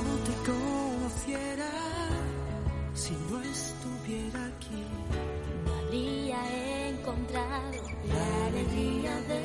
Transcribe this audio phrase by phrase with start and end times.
[0.00, 1.70] no te conociera,
[2.94, 4.84] si no estuviera aquí,
[5.64, 6.38] no habría
[6.88, 9.42] encontrado la alegría de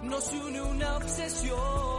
[0.02, 1.97] nos une una obsesión.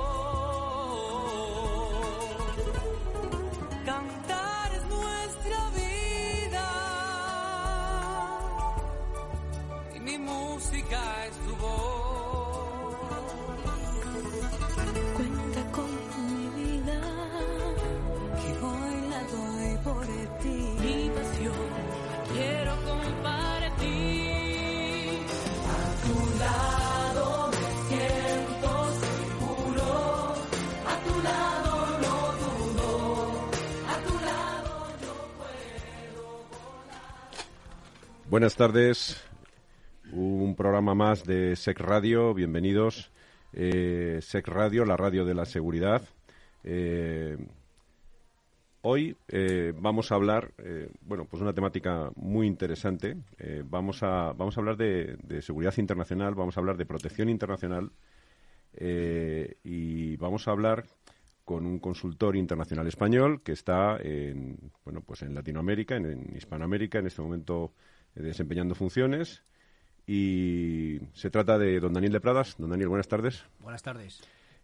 [38.40, 39.22] Buenas tardes,
[40.14, 43.12] un programa más de SEC Radio, bienvenidos.
[43.52, 46.04] Eh, SEC Radio, la radio de la seguridad.
[46.64, 47.36] Eh,
[48.82, 50.54] hoy eh, vamos a hablar,
[51.02, 53.18] bueno, pues una temática muy interesante.
[53.66, 57.92] Vamos, a, vamos a hablar de, seguridad internacional, vamos a hablar de protección internacional
[58.80, 60.86] y vamos a hablar
[61.44, 67.08] con un consultor internacional español que está en, bueno, pues en Latinoamérica, en, Hispanoamérica, en
[67.08, 67.74] este momento
[68.16, 69.44] desempeñando funciones.
[70.08, 72.56] Y se trata de don Daniel de Pradas.
[72.58, 73.44] Don Daniel, buenas tardes.
[73.60, 74.22] Buenas tardes.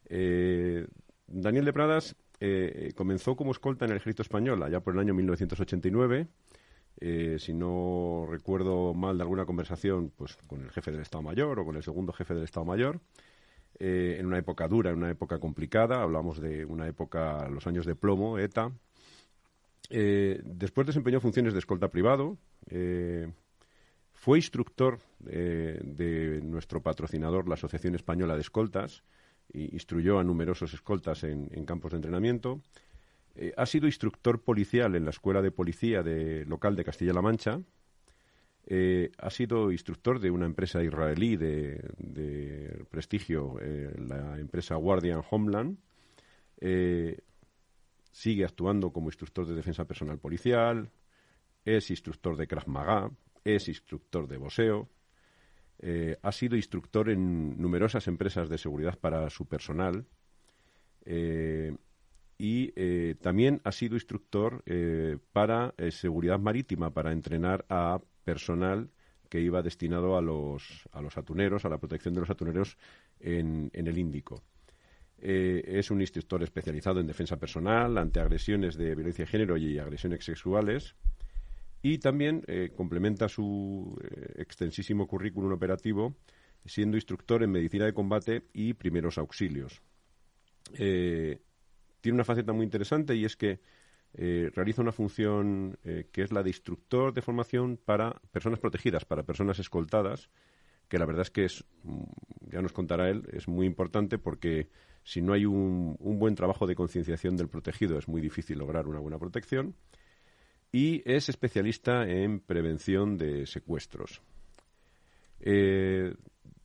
[0.07, 0.87] Eh,
[1.27, 5.13] Daniel de Pradas eh, comenzó como escolta en el ejército español allá por el año
[5.13, 6.27] 1989.
[7.01, 11.59] Eh, si no recuerdo mal de alguna conversación pues con el jefe del Estado Mayor
[11.59, 13.01] o con el segundo jefe del Estado Mayor,
[13.79, 17.85] eh, en una época dura, en una época complicada, hablamos de una época, los años
[17.85, 18.71] de plomo, ETA.
[19.89, 23.31] Eh, después desempeñó funciones de escolta privado, eh,
[24.11, 29.03] fue instructor eh, de nuestro patrocinador, la Asociación Española de Escoltas,
[29.53, 32.61] y instruyó a numerosos escoltas en, campos de entrenamiento.
[33.35, 37.61] Eh, ha sido instructor policial en la Escuela de Policía de, local de Castilla-La Mancha.
[39.19, 43.59] Ha sido instructor de una empresa israelí de, de prestigio,
[43.95, 45.77] la empresa Guardian Homeland.
[48.11, 50.89] Sigue actuando como instructor de defensa personal policial.
[51.65, 53.11] Es instructor de Krav Maga.
[53.43, 54.87] Es instructor de boxeo.
[55.79, 60.05] Eh, ha sido instructor en numerosas empresas de seguridad para su personal.
[61.05, 61.75] Eh,
[62.37, 64.63] y eh, también ha sido instructor
[65.31, 68.89] para seguridad marítima, para entrenar a personal
[69.29, 72.77] que iba destinado a los, a los atuneros, a la protección de los atuneros
[73.19, 74.43] en, en el Índico.
[75.17, 80.25] Es un instructor especializado en defensa personal ante agresiones de violencia de género y agresiones
[80.25, 80.93] sexuales.
[81.87, 86.15] Y también eh, complementa su eh, extensísimo currículum operativo
[86.65, 89.83] siendo instructor en medicina de combate y primeros auxilios.
[90.73, 91.43] Eh,
[92.01, 93.59] tiene una faceta muy interesante y es que
[94.15, 99.59] realiza una función que es la de instructor de formación para personas protegidas, para personas
[99.59, 100.29] escoltadas,
[100.87, 102.03] que la verdad es que es, mm,
[102.47, 104.69] ya nos contará él, es muy importante porque
[105.03, 108.87] si no hay un, un buen trabajo de concienciación del protegido es muy difícil lograr
[108.87, 109.75] una buena protección.
[110.75, 114.21] Y es especialista en prevención de secuestros.
[115.39, 116.13] Eh,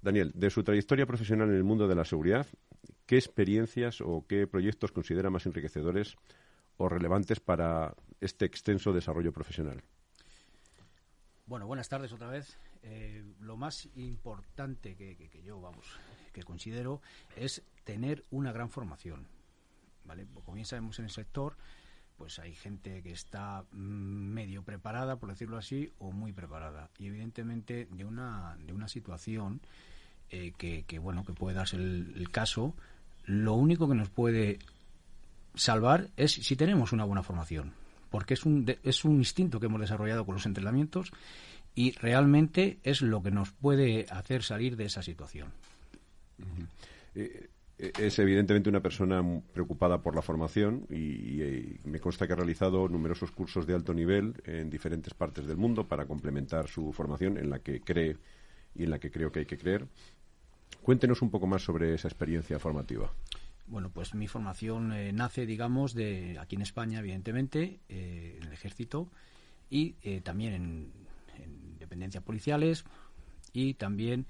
[0.03, 2.45] Daniel, de su trayectoria profesional en el mundo de la seguridad,
[3.07, 6.17] ¿qué experiencias o qué proyectos considera más enriquecedores
[6.77, 9.81] o relevantes para este extenso desarrollo profesional?
[11.47, 12.59] Bueno, buenas tardes otra vez.
[12.83, 15.87] Eh, lo más importante que, que, yo, vamos,
[16.33, 17.01] que considero
[17.37, 19.29] es tener una gran formación.
[20.05, 20.27] ¿Vale?
[20.35, 21.55] Como bien sabemos en el sector,
[22.21, 26.91] pues hay gente que está mm, medio preparada, por decirlo así, o muy preparada.
[26.99, 29.63] Y evidentemente de una, de una situación
[30.29, 32.75] eh, que, bueno, que puede darse el, caso,
[33.25, 34.59] lo único que nos puede
[35.55, 37.73] salvar es si tenemos una buena formación,
[38.11, 41.13] porque es un, es un instinto que hemos desarrollado con los entrenamientos
[41.75, 45.55] y realmente es lo que nos puede hacer salir de esa situación.
[47.99, 49.23] Es evidentemente una persona
[49.53, 53.95] preocupada por la formación y, y, me consta que ha realizado numerosos cursos de alto
[53.95, 58.17] nivel en diferentes partes del mundo para complementar su formación en la que cree
[58.75, 59.87] y en la que creo que hay que creer.
[60.83, 63.13] Cuéntenos un poco más sobre esa experiencia formativa.
[63.67, 68.53] Bueno, pues mi formación eh, nace, digamos, de aquí en España, evidentemente, eh, en el
[68.53, 69.09] ejército
[69.69, 70.93] y eh, también en,
[71.79, 72.85] dependencias policiales,
[73.53, 74.27] y también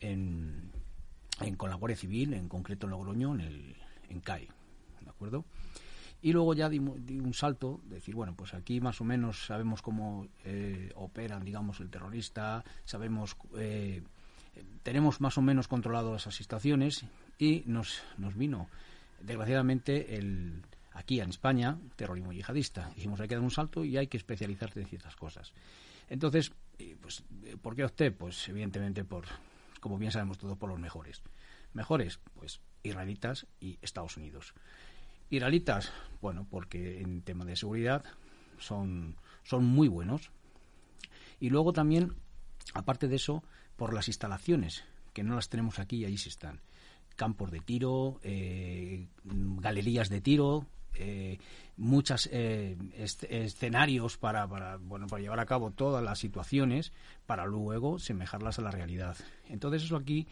[0.00, 0.70] en,
[1.40, 3.76] en- con la Guardia Civil, en concreto en Logroño, en, el,
[4.08, 4.48] en CAI.
[5.00, 5.44] ¿De acuerdo?
[6.22, 9.82] Y luego ya dimos- di un salto, decir, bueno, pues aquí más o menos sabemos
[9.82, 14.02] cómo eh, operan, digamos, el terrorista, sabemos, eh,
[14.82, 17.04] tenemos más o menos controlado esas situaciones
[17.38, 18.68] y nos, nos vino,
[19.20, 22.90] desgraciadamente, el, aquí en España, terrorismo yihadista.
[22.94, 25.52] Dijimos, hay que dar un salto y hay que especializarse en ciertas cosas.
[26.08, 27.22] Entonces, eh, pues,
[27.60, 28.12] ¿por qué opté?
[28.12, 29.24] Pues evidentemente por,
[29.84, 31.20] como bien sabemos todos, por los mejores.
[31.74, 34.54] Mejores, pues israelitas y Estados Unidos.
[35.28, 35.92] Israelitas,
[36.22, 38.02] bueno, porque en tema de seguridad
[38.56, 40.30] son, son muy buenos.
[41.38, 42.14] Y luego también,
[42.72, 43.44] aparte de eso,
[43.76, 46.62] por las instalaciones, que no las tenemos aquí y allí sí están.
[47.14, 50.66] Campos de tiro, eh, galerías de tiro,
[50.96, 51.38] eh,
[51.76, 56.92] muchos escenarios para, para, bueno, para llevar a cabo todas las situaciones
[57.26, 59.16] para luego semejarlas a la realidad.
[59.48, 60.26] Entonces eso aquí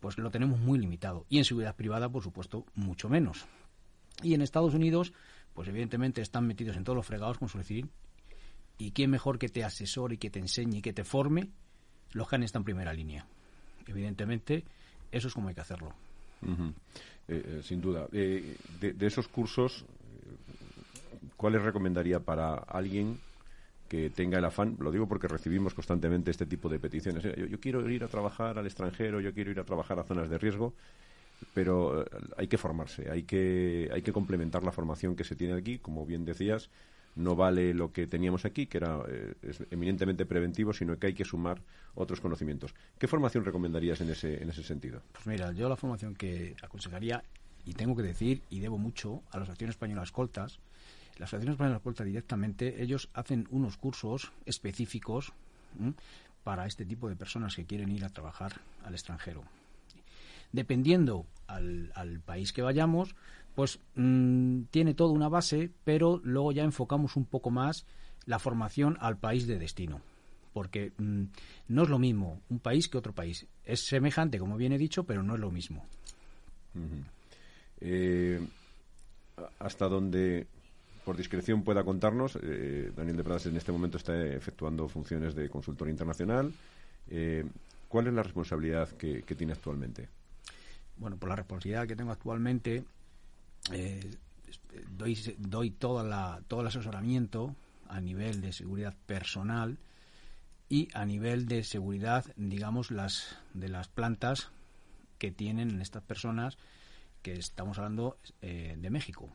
[0.00, 1.24] pues lo tenemos muy limitado.
[1.30, 3.46] Y en seguridad privada, por supuesto, mucho menos.
[4.22, 5.14] Y en Estados Unidos,
[5.54, 7.88] pues evidentemente están metidos en todos los fregados, como suele decir,
[8.76, 11.48] y quién mejor que te asesore y que te enseñe y que te forme
[12.12, 13.26] los que han estado en primera línea.
[13.86, 14.64] Evidentemente,
[15.10, 15.94] eso es como hay que hacerlo.
[16.42, 16.62] Eh,
[17.28, 18.06] eh, sin duda.
[18.12, 20.03] Eh, de, de esos cursos, eh,
[21.36, 23.18] ¿cuáles recomendaría para alguien
[23.88, 24.76] que tenga el afán?
[24.80, 27.22] Lo digo porque recibimos constantemente este tipo de peticiones.
[27.22, 30.38] Yo, quiero ir a trabajar al extranjero, yo quiero ir a trabajar a zonas de
[30.38, 30.74] riesgo,
[31.52, 35.54] pero eh, hay que formarse, hay que, hay que complementar la formación que se tiene
[35.54, 35.78] aquí.
[35.78, 36.70] Como bien decías,
[37.16, 39.34] no vale lo que teníamos aquí, que era eh,
[39.70, 41.60] eminentemente preventivo, sino que hay que sumar
[41.94, 42.74] otros conocimientos.
[42.98, 45.00] ¿Qué formación recomendarías en ese, en ese sentido?
[45.12, 47.22] Pues mira, yo la formación que aconsejaría,
[47.64, 50.06] y tengo que decir, y debo mucho, a la Asociación Española de
[51.14, 55.32] Escoltas, la Asociación Española de Escoltas directamente, ellos hacen unos cursos específicos
[56.42, 59.42] para este tipo de personas que quieren ir a trabajar al extranjero.
[60.52, 63.16] Dependiendo al, al país que vayamos,
[63.54, 67.86] pues mm, tiene toda una base, pero luego ya enfocamos un poco más
[68.26, 70.00] la formación al país de destino.
[70.52, 71.24] Porque mm,
[71.68, 73.46] no es lo mismo un país que otro país.
[73.64, 75.84] Es semejante, como bien he dicho, pero no es lo mismo.
[77.80, 78.40] Eh,
[79.58, 80.46] hasta donde,
[81.04, 85.48] por discreción, pueda contarnos, eh, Daniel de Pradas en este momento está efectuando funciones de
[85.48, 86.52] consultor internacional.
[87.08, 87.44] Eh,
[87.88, 90.08] ¿Cuál es la responsabilidad que, tiene actualmente?
[90.96, 92.84] Bueno, por la responsabilidad que tengo actualmente,
[93.72, 94.16] eh,
[94.90, 97.54] doy, doy toda la, todo el asesoramiento
[97.88, 99.78] a nivel de seguridad personal
[100.68, 104.50] y a nivel de seguridad, digamos, las de las plantas
[105.18, 106.56] que tienen estas personas
[107.22, 109.30] que estamos hablando eh, de México.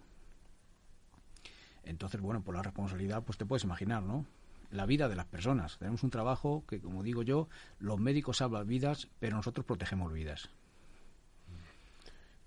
[1.85, 4.25] Entonces, bueno, por la responsabilidad, pues te puedes imaginar, ¿no?
[4.71, 5.77] La vida de las personas.
[5.79, 7.47] Tenemos un trabajo que, como digo yo,
[7.79, 10.49] los médicos salvan vidas, pero nosotros protegemos vidas.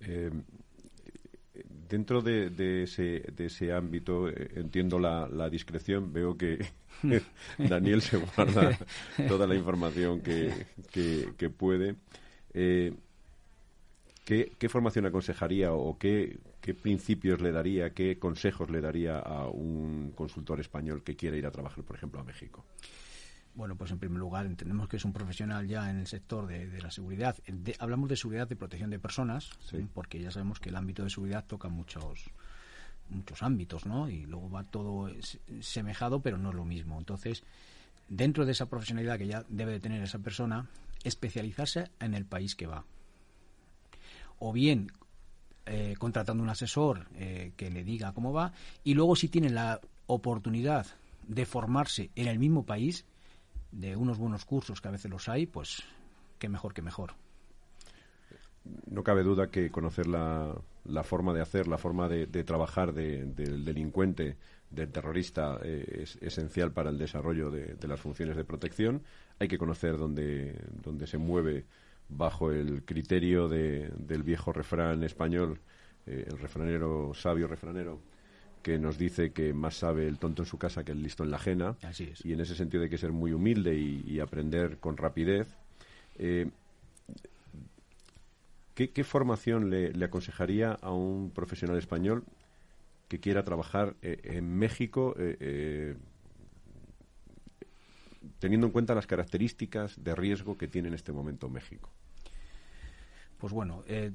[0.00, 0.31] Eh,
[1.88, 6.64] dentro de, de ese, de ese ámbito, eh, entiendo la, la discreción, veo que
[7.58, 8.79] Daniel se guarda
[9.29, 11.96] toda la información que, que- que puede.
[12.55, 12.94] Eh,
[14.25, 19.49] ¿qué, qué formación aconsejaría o qué, qué principios le daría, qué consejos le daría a
[19.49, 22.65] un consultor español que quiera ir a trabajar, por ejemplo, a México?
[23.55, 26.69] Bueno, pues en primer lugar entendemos que es un profesional ya en el sector de,
[26.69, 27.36] de la seguridad.
[27.46, 29.77] De- hablamos de seguridad de protección de personas, Sí.
[29.77, 29.86] ¿eh?
[29.93, 32.31] porque ya sabemos que el ámbito de seguridad toca muchos
[33.10, 34.08] muchos ámbitos, ¿no?
[34.08, 35.10] Y luego va todo
[35.60, 36.98] semejado, pero no es lo mismo.
[36.98, 37.43] Entonces,
[38.08, 40.70] dentro de esa profesionalidad que ya debe de tener esa persona,
[41.05, 42.86] especializarse en el país que va.
[44.39, 44.91] O bien
[45.66, 48.52] eh, contratando un asesor eh, que le diga cómo va,
[48.84, 50.86] y luego si tiene la oportunidad
[51.28, 53.04] de formarse en el mismo país,
[53.70, 55.82] de unos buenos cursos que a veces los hay, pues
[56.38, 57.14] qué mejor que mejor.
[58.90, 60.54] No cabe duda que conocer la,
[60.84, 64.36] la forma de hacer, la forma de, trabajar de- del delincuente,
[64.70, 69.02] del terrorista, eh, es esencial para el desarrollo de, de las funciones de protección.
[69.40, 71.64] Hay que conocer dónde, dónde se mueve
[72.16, 75.58] bajo el criterio de- del viejo refrán español,
[76.06, 78.00] eh, el refranero, sabio refranero,
[78.62, 81.31] que nos dice que más sabe el tonto en su casa que el listo en
[81.31, 81.76] la ajena.
[81.82, 82.24] Así es.
[82.24, 85.48] Y en ese sentido hay que ser muy humilde y, y aprender con rapidez.
[86.19, 86.48] Eh,
[88.74, 92.24] ¿Qué, qué formación le, le aconsejaría a un profesional español
[93.08, 95.14] que quiera trabajar eh, en México
[98.38, 101.90] teniendo en cuenta las características de riesgo que tiene en este momento México?
[103.43, 104.13] Pues bueno, eh,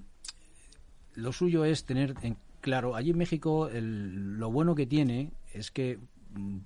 [1.16, 5.70] lo suyo es tener en claro, allí en México el- lo bueno que tiene es
[5.70, 6.00] que
[6.34, 6.58] mm,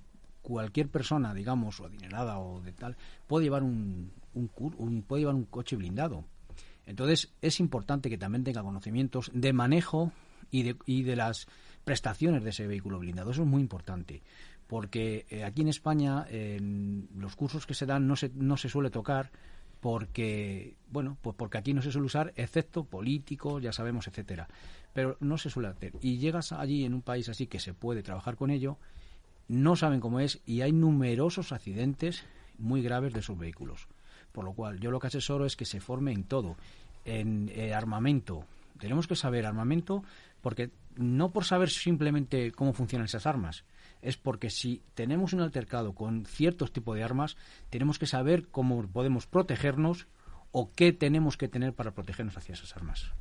[0.42, 4.12] cualquier persona, digamos, o adinerada o de tal, puede llevar un,
[5.08, 6.24] puede llevar un coche blindado.
[6.86, 10.12] Entonces, es importante que también tenga conocimientos de manejo
[10.52, 11.48] y de, y de las
[11.84, 13.32] prestaciones de ese vehículo blindado.
[13.32, 14.22] Eso es muy importante.
[14.68, 18.68] Porque eh, aquí en España, en los cursos que se dan no se, no se
[18.68, 19.32] suele tocar
[19.82, 24.46] porque, bueno, pues porque aquí no se suele usar, excepto políticos, ya sabemos, etcétera.
[24.92, 25.94] Pero no se suele hacer.
[26.00, 28.78] Y llegas allí en un país así que se puede trabajar con ello,
[29.48, 32.24] no saben cómo es y hay numerosos accidentes
[32.58, 33.88] muy graves de esos vehículos.
[34.30, 36.56] Por lo cual, yo lo que asesoro es que se forme en todo,
[37.04, 38.44] en eh, armamento.
[38.78, 40.04] Tenemos que saber armamento
[40.42, 43.64] porque no por saber simplemente cómo funcionan esas armas,
[44.02, 47.36] es porque si tenemos un altercado con ciertos tipos de armas,
[47.70, 50.06] tenemos que saber cómo podemos protegernos
[50.50, 53.12] o qué tenemos que tener para protegernos hacia esas armas.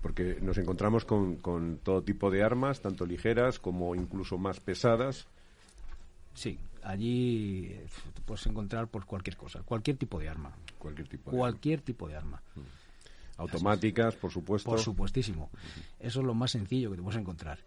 [0.00, 5.26] Porque nos encontramos con, con todo tipo de armas, tanto ligeras como incluso más pesadas.
[6.34, 10.52] Sí, allí eh, te puedes encontrar por cualquier cosa, cualquier tipo de arma.
[10.78, 12.42] Cualquier tipo de Cualquier tipo de arma.
[12.54, 12.64] arma.
[13.38, 14.70] Automáticas, por supuesto.
[14.70, 15.50] Por supuestísimo.
[15.98, 17.58] Eso es lo más sencillo que te puedes encontrar.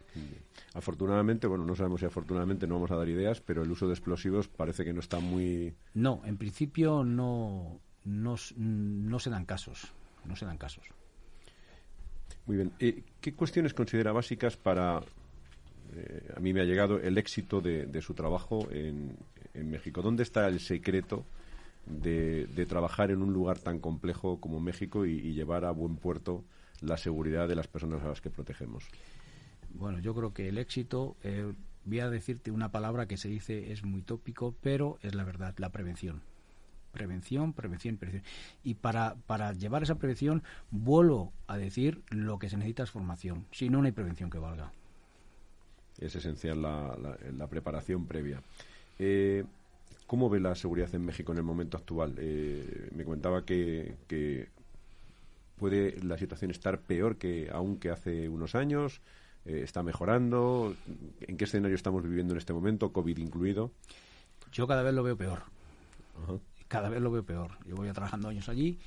[0.74, 3.94] Afortunadamente, bueno, no sabemos si afortunadamente no vamos a dar ideas, pero el uso de
[3.94, 5.74] explosivos parece que no está muy...
[5.94, 9.92] No, en principio no, no, no se dan casos.
[10.24, 10.86] No se dan casos.
[12.46, 12.72] Muy bien.
[12.80, 15.02] Eh, ¿Qué cuestiones considera básicas para...
[15.94, 19.18] eh, a mí me ha llegado el éxito de, de su trabajo en,
[19.54, 20.02] en México.
[20.02, 21.26] ¿Dónde está el secreto
[21.86, 25.96] de, de trabajar en un lugar tan complejo como México y, y llevar a buen
[25.96, 26.44] puerto
[26.82, 28.84] la seguridad de las personas a las que protegemos?
[29.74, 31.52] Bueno, yo creo que el éxito, eh,
[31.86, 35.54] voy a decirte una palabra que se dice es muy tópico, pero es la verdad,
[35.58, 36.22] la prevención.
[36.92, 38.24] Prevención, prevención, prevención.
[38.64, 43.46] Y para, para llevar esa prevención, vuelvo a decir lo que se necesita es formación.
[43.52, 44.72] Si no, no hay prevención que valga.
[46.00, 48.42] Es esencial la, la- la preparación previa.
[49.00, 49.44] Eh,
[50.08, 52.16] ¿Cómo ve la seguridad en México en el momento actual?
[52.20, 54.50] Eh, me comentaba que, que
[55.58, 59.02] puede la situación estar peor que aún que hace unos años.
[59.46, 60.76] Eh, ¿Está mejorando?
[61.22, 63.72] ¿En qué escenario estamos viviendo en este momento, COVID incluido?
[64.52, 65.44] Yo cada vez lo veo peor.
[66.68, 67.52] Cada vez lo veo peor.
[67.68, 68.80] Yo voy trabajando años allí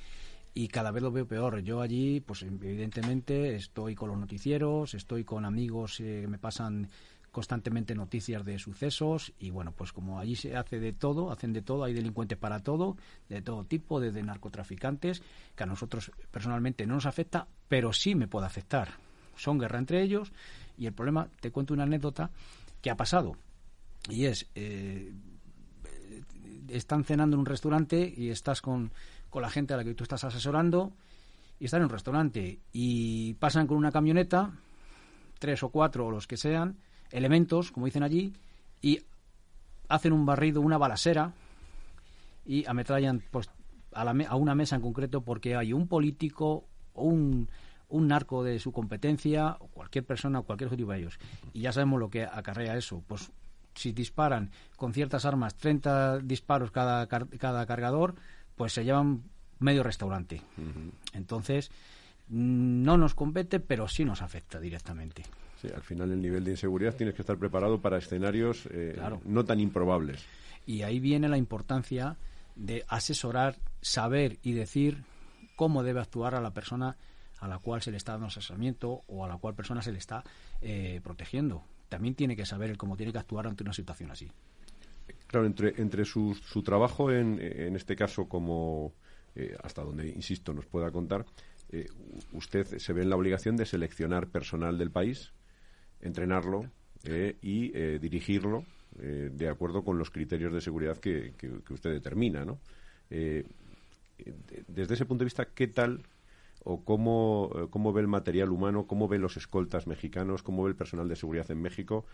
[0.54, 1.60] y cada vez lo veo peor.
[1.60, 6.88] Yo allí, pues evidentemente, estoy con los noticieros, estoy con amigos eh, que me pasan
[7.30, 11.62] constantemente noticias de sucesos y bueno, pues como allí se hace de todo, hacen de
[11.62, 12.96] todo, hay delincuentes para todo,
[13.28, 15.22] de todo tipo, desde narcotraficantes,
[15.54, 18.94] que a nosotros personalmente no nos afecta, pero sí me puede afectar.
[19.36, 20.32] Son guerra entre ellos
[20.76, 22.30] y el problema, te cuento una anécdota
[22.82, 23.36] que ha pasado
[24.08, 25.12] y es, eh,
[26.68, 28.92] están cenando en un restaurante y estás con,
[29.30, 30.92] con la gente a la que tú estás asesorando
[31.60, 34.52] y están en un restaurante y pasan con una camioneta,
[35.38, 36.78] tres o cuatro o los que sean,
[37.10, 38.32] elementos, como dicen allí,
[38.80, 39.00] y
[39.88, 41.32] hacen un barrido, una balacera
[42.44, 43.50] y ametrallan pues,
[43.92, 47.48] a, la a una mesa en concreto porque hay un político o un,
[47.88, 51.18] un narco de su competencia o cualquier persona o cualquier objetivo de ellos.
[51.52, 53.02] Y ya sabemos lo que acarrea eso.
[53.06, 53.30] Pues
[53.74, 58.14] si disparan con ciertas armas 30 disparos cada, cada cargador,
[58.56, 59.22] pues se llevan
[59.58, 60.42] medio restaurante.
[61.12, 61.70] Entonces,
[62.28, 65.24] mm, no nos compete, pero sí nos afecta directamente.
[65.60, 69.20] Sí, al final el nivel de inseguridad tienes que estar preparado para escenarios eh, Claro.
[69.24, 70.24] no tan improbables.
[70.66, 72.16] Y ahí viene la importancia
[72.54, 75.04] de asesorar, saber y decir
[75.56, 76.96] cómo debe actuar a la persona
[77.40, 79.98] a la cual se le está dando asesoramiento o a la cual persona se le
[79.98, 80.22] está
[80.60, 81.64] eh, protegiendo.
[81.88, 84.30] También tiene que saber cómo tiene que actuar ante una situación así.
[85.26, 88.92] Claro, entre, entre su, su trabajo, en, en este caso, como
[89.34, 91.24] eh, hasta donde, insisto, nos pueda contar,
[91.70, 91.86] eh,
[92.32, 95.32] usted se ve en la obligación de seleccionar personal del país,
[96.00, 96.66] entrenarlo
[97.04, 98.64] eh, y eh, dirigirlo
[99.00, 101.32] eh, de acuerdo con los criterios de seguridad que,
[101.70, 102.58] usted determina, ¿no?
[103.10, 103.44] Eh,
[104.18, 106.02] de- desde ese punto de vista, ¿qué tal
[106.64, 110.76] o cómo, cómo ve el material humano, cómo ve los escoltas mexicanos, cómo ve el
[110.76, 112.04] personal de seguridad en México?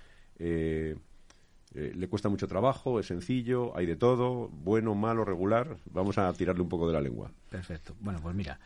[1.75, 3.01] Eh, ¿Le cuesta mucho trabajo?
[3.01, 3.77] ¿Es sencillo?
[3.77, 4.49] ¿Hay de todo?
[4.49, 5.77] ¿Bueno, malo, regular?
[5.87, 7.33] Vamos a tirarle un poco de la lengua.
[7.51, 7.97] Perfecto.
[8.01, 8.61] Bueno, pues mira,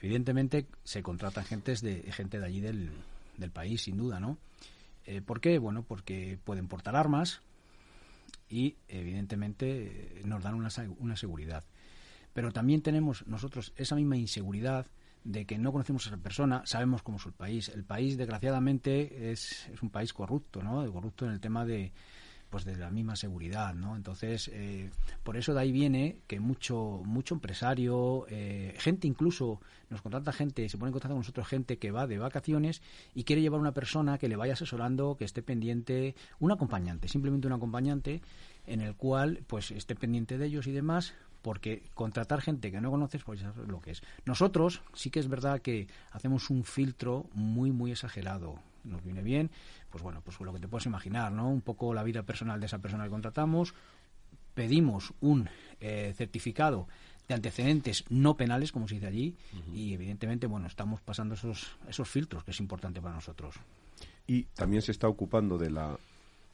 [0.00, 2.90] evidentemente se contratan gentes de, gente de allí del,
[3.40, 4.38] del país, sin duda, ¿no?
[5.04, 5.58] Eh, ¿Por qué?
[5.58, 7.42] Bueno, porque pueden portar armas
[8.48, 10.68] y, evidentemente, eh, nos dan una,
[10.98, 11.64] una seguridad.
[12.32, 14.86] Pero también tenemos nosotros esa misma inseguridad
[15.24, 17.68] de que no conocemos a esa persona, sabemos cómo es el país.
[17.68, 20.90] El país, desgraciadamente, es, es un país corrupto, ¿no?
[20.92, 21.92] Corrupto en el tema de
[22.50, 23.96] pues de la misma seguridad, ¿no?
[23.96, 24.90] Entonces, eh,
[25.22, 30.68] por eso de ahí viene que mucho mucho empresario, eh, gente incluso, nos contrata gente,
[30.68, 32.82] se pone en contacto con nosotros gente que va de vacaciones
[33.14, 37.46] y quiere llevar una persona que le vaya asesorando, que esté pendiente, un acompañante, simplemente
[37.46, 38.20] un acompañante
[38.66, 42.90] en el cual pues esté pendiente de ellos y demás porque contratar gente que no
[42.90, 44.02] conoces, pues ya sabes lo que es.
[44.24, 48.58] Nosotros sí que es verdad que hacemos un filtro muy, muy exagerado.
[48.84, 49.50] Nos viene bien,
[49.90, 51.48] pues bueno, pues lo que te puedes imaginar, ¿no?
[51.48, 53.74] Un poco la vida personal de esa persona que contratamos,
[54.54, 55.48] pedimos un
[55.80, 56.88] eh, certificado
[57.28, 59.36] de antecedentes no penales, como se dice allí,
[59.72, 63.54] y evidentemente, bueno, estamos pasando esos, esos filtros, que es importante para nosotros.
[64.26, 65.96] Y también se está ocupando de la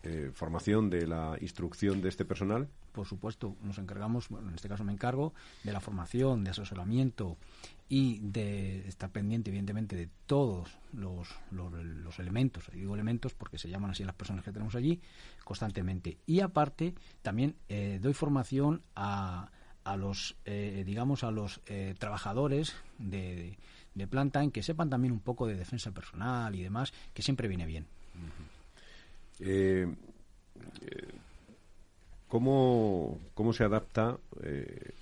[0.02, 2.68] eh, formación, de la instrucción de este personal.
[2.92, 5.32] Por supuesto, nos encargamos, bueno, en este caso me encargo,
[5.64, 7.36] de la formación, de asesoramiento
[7.88, 13.68] y de estar pendiente, evidentemente, de todos los, los, los elementos, digo elementos porque se
[13.68, 15.00] llaman así las personas que tenemos allí,
[15.44, 16.18] constantemente.
[16.26, 19.50] Y aparte, también eh, doy formación a,
[19.86, 23.56] a los, eh, digamos, a los eh, trabajadores de,
[23.94, 27.46] de planta en que sepan también un poco de defensa personal y demás, que siempre
[27.46, 27.86] viene bien.
[29.38, 29.86] Eh,
[32.26, 34.18] ¿cómo, ¿Cómo se adapta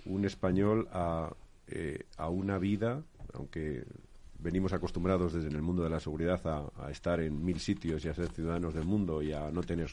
[0.05, 1.33] un español a,
[1.77, 3.03] eh, a una vida,
[3.33, 3.85] aunque
[4.39, 8.15] venimos acostumbrados desde el mundo de la seguridad a, estar en mil sitios y a
[8.15, 9.91] ser ciudadanos del mundo y a no tener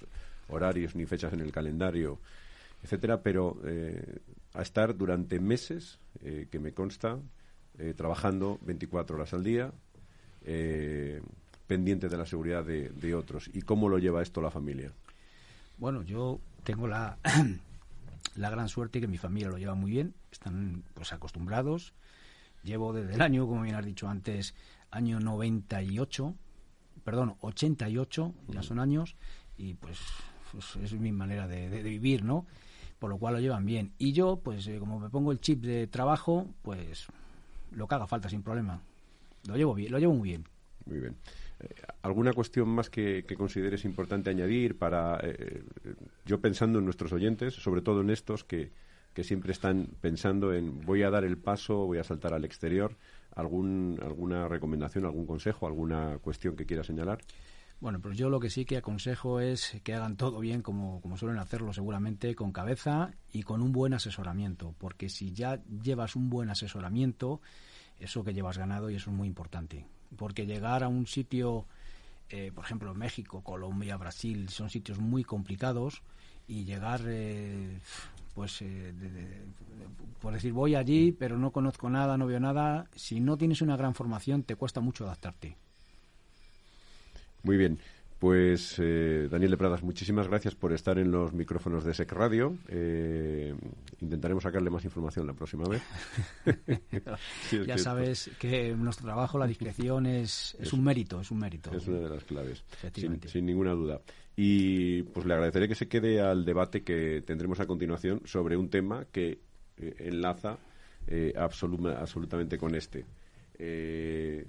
[0.50, 2.20] horarios ni fechas en el calendario,
[2.84, 4.20] etcétera, pero eh,
[4.54, 7.18] a estar durante meses, eh, que me consta,
[7.96, 9.74] trabajando 24 horas al día,
[11.66, 13.50] pendiente de la seguridad de, de otros.
[13.54, 14.92] ¿Y cómo lo lleva esto la familia?
[15.80, 17.18] Bueno, yo tengo la,
[18.36, 21.94] la gran suerte que mi familia lo lleva muy bien, están pues acostumbrados.
[22.63, 24.54] Llevo desde el año, como bien has dicho antes,
[24.92, 26.36] año 98,
[27.04, 29.16] perdón, 88, ya son años,
[29.58, 30.00] y pues,
[30.51, 32.46] pues es mi manera de, de- de vivir, ¿no?
[33.00, 33.94] Por lo cual lo llevan bien.
[33.98, 37.08] Y yo, pues eh, como me pongo el chip de trabajo, pues
[37.72, 38.80] lo que haga falta sin problema.
[39.48, 40.46] Lo llevo bien, lo llevo muy bien.
[40.86, 41.16] Muy bien.
[42.01, 45.94] ¿Alguna cuestión más que, que consideres importante añadir para, eh, eh,
[46.25, 48.72] yo pensando en nuestros oyentes, sobre todo en estos que,
[49.13, 52.95] que siempre están pensando en voy a dar el paso, voy a saltar al exterior,
[53.36, 57.19] algún, alguna recomendación, algún consejo, alguna cuestión que quiera señalar?
[57.80, 61.17] Bueno, pues yo lo que sí que aconsejo es que hagan todo bien como, como
[61.17, 66.30] suelen hacerlo seguramente, con cabeza y con un buen asesoramiento, porque si ya llevas un
[66.30, 67.41] buen asesoramiento,
[68.00, 71.65] eso que llevas ganado y eso es muy importante, porque llegar a un sitio,
[72.30, 76.02] eh, por ejemplo, México, Colombia, Brasil, son sitios muy complicados
[76.47, 77.80] y llegar, eh,
[78.36, 79.45] pues, eh, de-
[80.21, 83.78] por decir, voy allí, pero no conozco nada, no veo nada, si no tienes una
[83.78, 85.58] gran formación, te cuesta mucho adaptarte.
[87.43, 87.80] Muy bien.
[88.21, 92.55] Pues eh, Daniel de Pradas, muchísimas gracias por estar en los micrófonos de SEC Radio.
[92.67, 93.51] Eh,
[93.99, 95.81] intentaremos sacarle más información la próxima vez.
[97.49, 101.39] Sí, ya que sabes que nuestro trabajo, la discreción es, es un mérito, es un
[101.39, 101.75] mérito.
[101.75, 104.01] Es una de las claves, sin, ninguna duda.
[104.36, 108.69] Y pues le agradeceré que se quede al debate que tendremos a continuación sobre un
[108.69, 109.39] tema que
[109.77, 110.60] eh, enlaza
[111.07, 113.03] eh, absolutamente con este.
[113.57, 114.45] Eh,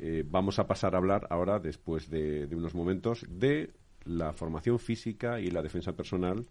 [0.00, 4.78] eh, vamos a pasar a hablar ahora, después de, de unos momentos, de la formación
[4.78, 6.46] física y la defensa personal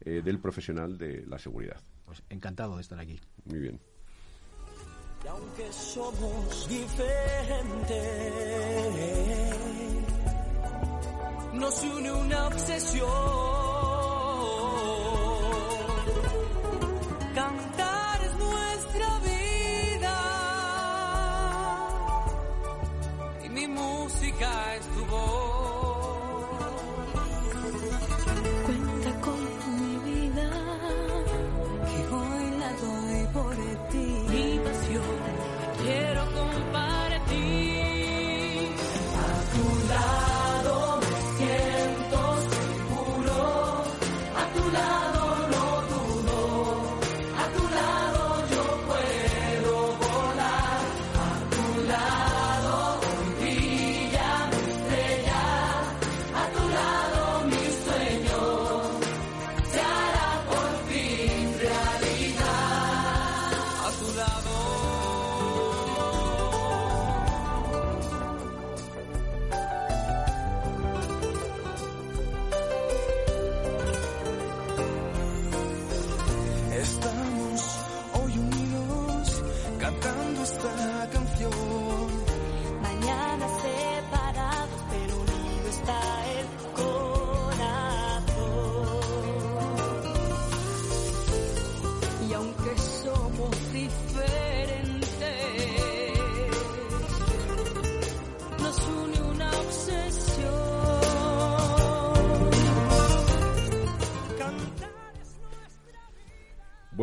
[0.00, 1.80] eh, del profesional de la seguridad.
[2.04, 3.20] Pues encantado de estar aquí.
[3.44, 3.80] Muy bien.
[5.24, 7.98] Y aunque somos diferentes,
[11.52, 13.59] nos une una obsesión.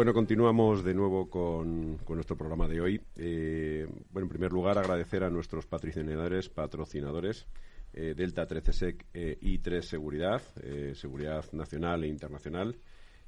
[0.08, 3.02] Bueno, continuamos de nuevo con, nuestro programa de hoy.
[3.18, 7.46] Eh, bueno, en primer lugar, agradecer a nuestros patrocinadores, patrocinadores
[7.92, 12.78] eh, Delta 13 Sec eh, y 3 Seguridad, eh, Seguridad Nacional e Internacional,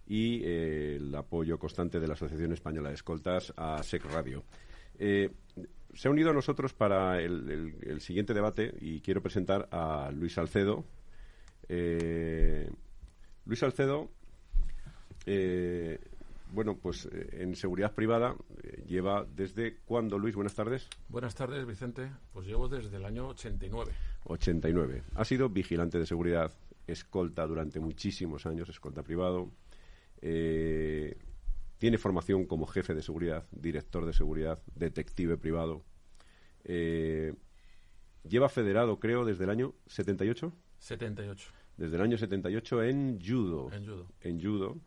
[0.08, 4.46] y el apoyo constante de la Asociación Española de Escoltas a SEC Radio.
[4.98, 10.86] Se ha unido a nosotros para el, siguiente debate y quiero presentar a Luis Salcedo.
[11.68, 12.72] Eh,
[13.44, 14.10] Luis Salcedo,
[15.26, 16.00] eh,
[16.52, 20.88] bueno, pues eh, en seguridad privada eh, lleva desde cuándo, Luis, buenas tardes.
[21.08, 22.12] Buenas tardes, Vicente.
[22.34, 23.92] Pues llevo desde el año 89.
[24.26, 25.04] 89.
[25.16, 26.52] Ha sido vigilante de seguridad,
[26.88, 29.52] escolta durante muchísimos años, escolta privado.
[30.22, 31.18] Eh,
[31.78, 35.84] tiene formación como jefe de seguridad, director de seguridad, detective privado.
[36.66, 37.34] Eh,
[38.28, 40.52] lleva federado, creo, desde el año 78.
[40.78, 43.72] 78 Desde el año 78 en judo.
[43.72, 44.08] en judo.
[44.22, 44.78] en judo.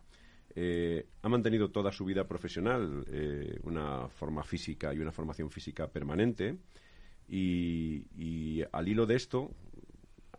[0.54, 5.88] Eh, ha mantenido toda su vida profesional eh, una forma física y una formación física
[5.88, 6.58] permanente.
[7.28, 9.50] Y, al hilo de esto,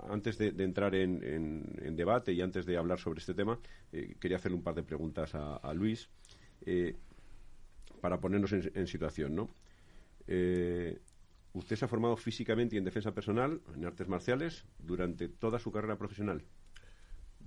[0.09, 3.57] antes de, entrar en, en- en debate y antes de hablar sobre este tema,
[3.91, 6.09] eh, quería hacerle un par de preguntas a, Luis
[8.01, 9.49] para ponernos en, en situación, ¿no?
[11.53, 15.71] Usted se ha formado físicamente y en defensa personal, en artes marciales, durante toda su
[15.71, 16.41] carrera profesional.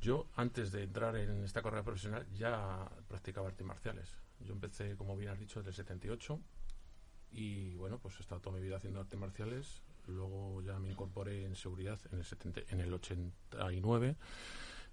[0.06, 4.08] Yo, antes de entrar en esta carrera profesional, ya practicaba artes marciales.
[4.38, 6.40] Yo empecé, como bien has dicho, desde el 78
[7.32, 9.82] y, bueno, pues he estado toda mi vida haciendo artes marciales.
[10.06, 14.16] Luego ya me incorporé en seguridad en el, 70 en el 89.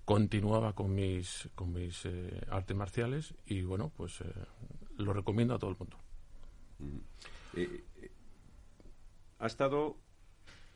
[0.04, 4.34] Continuaba con mis, con mis eh, artes marciales y, bueno, pues eh,
[4.97, 5.97] lo recomiendo a todo el mundo.
[7.54, 8.12] Eh, eh,
[9.38, 9.95] ha estado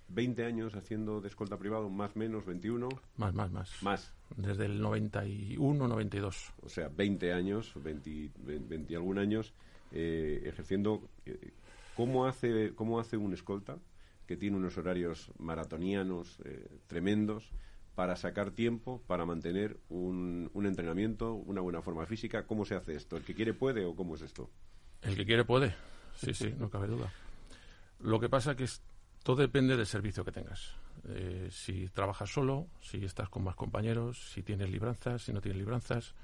[0.09, 3.83] 20 años haciendo de escolta privado, más menos 21, Más, más, más.
[3.83, 4.13] más.
[4.35, 6.53] Desde el 91, 92.
[6.61, 9.53] O sea, 20 años, 20, 20 y algún años,
[9.91, 11.09] eh, ejerciendo.
[11.25, 11.51] eh,
[11.95, 13.77] ¿cómo, hace, ¿Cómo hace un escolta
[14.25, 17.49] que tiene unos horarios maratonianos eh, tremendos
[17.95, 22.45] para sacar tiempo, para mantener un, un entrenamiento, una buena forma física?
[22.45, 23.17] ¿Cómo se hace esto?
[23.17, 24.49] ¿El que quiere puede o cómo es esto?
[25.01, 25.73] El que quiere puede.
[26.15, 27.11] Sí, sí, no cabe duda.
[27.99, 28.81] Lo que pasa que es,
[29.27, 30.71] todo depende del servicio que tengas.
[31.09, 35.57] Eh, si trabajas solo, si estás con más compañeros, si tienes libranzas, si no tienes
[35.57, 36.15] libranzas.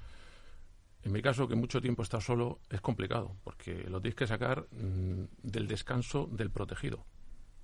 [1.02, 4.66] En mi caso, que mucho tiempo estás solo, es complicado, porque lo tienes que sacar
[4.70, 7.04] mm, del descanso del protegido.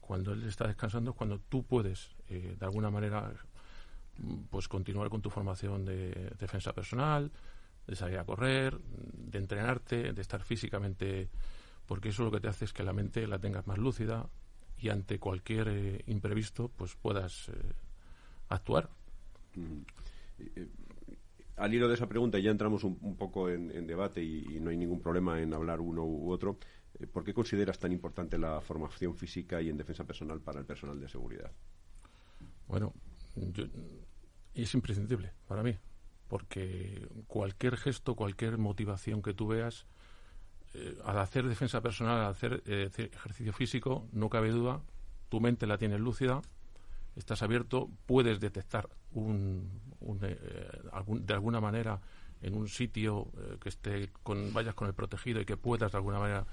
[0.02, 3.32] Cuando él está descansando es cuando tú puedes, eh, de alguna manera,
[4.50, 7.32] pues continuar con tu formación de defensa personal,
[7.86, 11.30] de salir a correr, de entrenarte, de estar físicamente,
[11.86, 14.28] porque eso lo que te hace es que la mente la tengas más lúcida
[14.80, 17.52] y ante cualquier eh, imprevisto pues puedas eh,
[18.48, 18.90] actuar.
[21.56, 24.60] Al hilo de esa pregunta, ya entramos un, un poco en, en debate y, y
[24.60, 26.58] no hay ningún problema en hablar uno u otro.
[26.98, 30.64] eh, ¿Por qué consideras tan importante la formación física y en defensa personal para el
[30.66, 31.50] personal de seguridad?
[32.66, 32.94] Bueno,
[33.36, 33.66] yo-
[34.54, 35.76] es imprescindible para mí,
[36.28, 39.86] porque cualquier gesto, cualquier motivación que tú veas,
[40.74, 44.80] eh, al hacer defensa personal, al hacer eh, ejercicio físico, no cabe duda,
[45.28, 46.40] tu mente la tienes lúcida,
[47.16, 49.68] estás abierto, puedes detectar un,
[50.00, 50.36] un, eh,
[50.92, 52.00] algún- de alguna manera
[52.42, 53.28] en un sitio
[53.60, 56.46] que esté con, vayas con el protegido y que puedas de alguna manera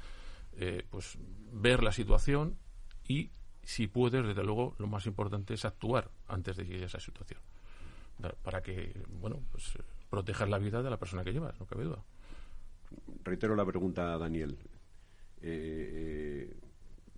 [0.89, 1.17] pues
[1.53, 2.57] ver la situación
[3.07, 3.29] y
[3.63, 7.39] si puedes, desde luego, lo más importante es actuar antes de llegar a esa situación.
[8.43, 9.77] Para que, bueno, pues
[10.09, 12.03] protejas la vida de la persona que llevas, no cabe duda.
[13.23, 14.57] Reitero la pregunta a Daniel.
[15.41, 16.57] Eh, eh,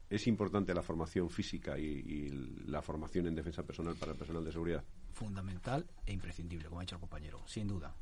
[0.09, 2.29] ¿Es importante la formación física y, y
[2.67, 4.83] la formación en defensa personal para el personal de seguridad?
[5.13, 7.93] Fundamental e imprescindible, como ha dicho el compañero, sin duda.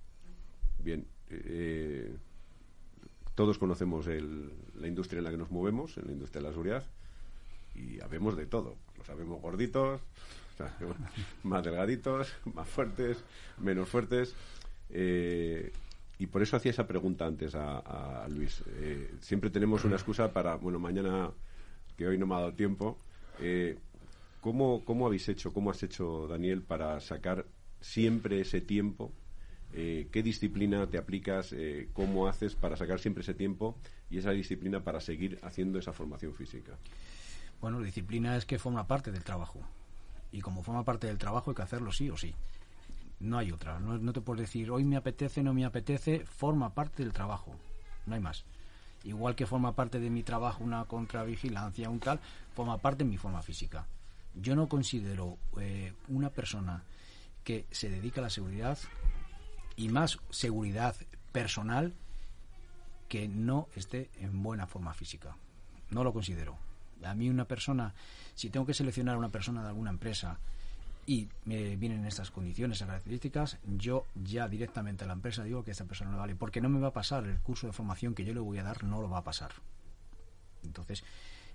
[0.80, 2.16] Bien, eh,
[3.36, 6.54] todos conocemos el- la industria en la que nos movemos, en la industria de la
[6.54, 6.84] seguridad,
[7.76, 8.78] y habemos de todo.
[8.98, 10.00] Lo sabemos gorditos,
[11.44, 13.18] más delgaditos, más fuertes,
[13.60, 14.34] menos fuertes.
[14.90, 15.74] eh,
[16.20, 18.64] y por eso hacía esa pregunta antes a, Luis.
[18.68, 21.32] Eh, siempre tenemos una excusa para, bueno, mañana,
[21.96, 22.98] que hoy no me ha dado tiempo.
[23.40, 23.78] eh,
[24.42, 27.46] ¿cómo, ¿Cómo habéis hecho, cómo has hecho, Daniel, para sacar
[27.80, 29.12] siempre ese tiempo
[29.74, 31.54] eh, qué disciplina te aplicas,
[31.94, 33.78] cómo haces para sacar siempre ese tiempo
[34.10, 36.78] y esa disciplina para seguir haciendo esa formación física.
[37.60, 39.60] Bueno, disciplina es que forma parte del trabajo.
[40.32, 42.34] Y como forma parte del trabajo hay que hacerlo sí o sí.
[43.20, 43.80] No hay otra.
[43.80, 46.26] No, te puedes decir, hoy me apetece, no me apetece.
[46.26, 47.56] Forma parte del trabajo.
[48.06, 48.44] No hay más.
[49.04, 52.20] Igual que forma parte de mi trabajo una contravigilancia, un tal,
[52.56, 53.88] forma parte de mi forma física.
[54.36, 56.84] Yo no considero eh, una persona
[57.44, 58.78] que se dedica a la seguridad
[59.76, 60.96] y más seguridad
[61.32, 61.94] personal
[63.08, 65.36] que no esté en buena forma física.
[65.90, 66.58] No lo considero.
[67.04, 67.94] A mí una persona,
[68.36, 70.40] si tengo que seleccionar a una persona de alguna empresa
[71.08, 75.72] y me vienen estas condiciones, esas características, yo ya directamente a la empresa digo que
[75.72, 78.26] esta persona no vale, porque no me va a pasar el curso de formación que
[78.26, 79.52] yo le voy a dar, no lo va a pasar.
[80.64, 81.06] Entonces,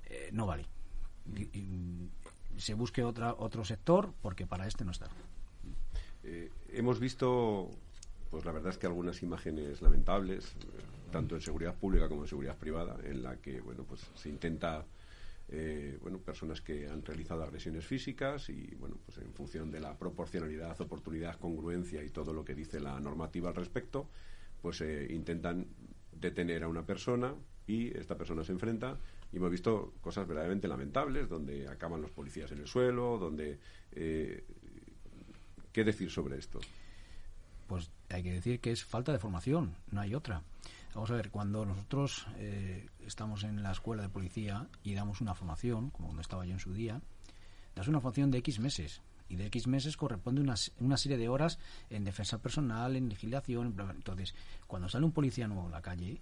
[0.06, 0.64] eh, no vale.
[2.56, 5.08] Se busque otra, otro sector porque para este no está.
[6.24, 7.68] Eh, hemos visto,
[8.30, 12.28] pues la verdad es que algunas imágenes lamentables, eh, tanto en seguridad pública como en
[12.28, 14.86] seguridad privada, en la que, bueno, pues se intenta,
[15.54, 19.98] eh, bueno, personas que han realizado agresiones físicas y, bueno, pues en función de la
[19.98, 24.08] proporcionalidad, oportunidad, congruencia y todo lo que dice la normativa al respecto,
[24.62, 25.66] pues eh, intentan
[26.10, 27.34] detener a una persona
[27.66, 28.98] y esta persona se enfrenta
[29.30, 33.58] y hemos visto cosas verdaderamente lamentables donde acaban los policías en el suelo, donde
[33.92, 34.44] eh,
[35.72, 36.60] ¿Qué decir sobre esto?
[37.66, 40.42] pues hay que decir que es falta de formación, no hay otra.
[40.94, 45.34] Vamos a ver, cuando nosotros eh, estamos en la escuela de policía y damos una
[45.34, 47.00] formación, como cuando estaba yo en su día,
[47.74, 49.00] das una formación de X meses.
[49.30, 53.74] Y de X meses corresponde una, una serie de horas en defensa personal, en legislación.
[53.94, 54.34] Entonces,
[54.66, 56.20] cuando sale un policía nuevo a la calle,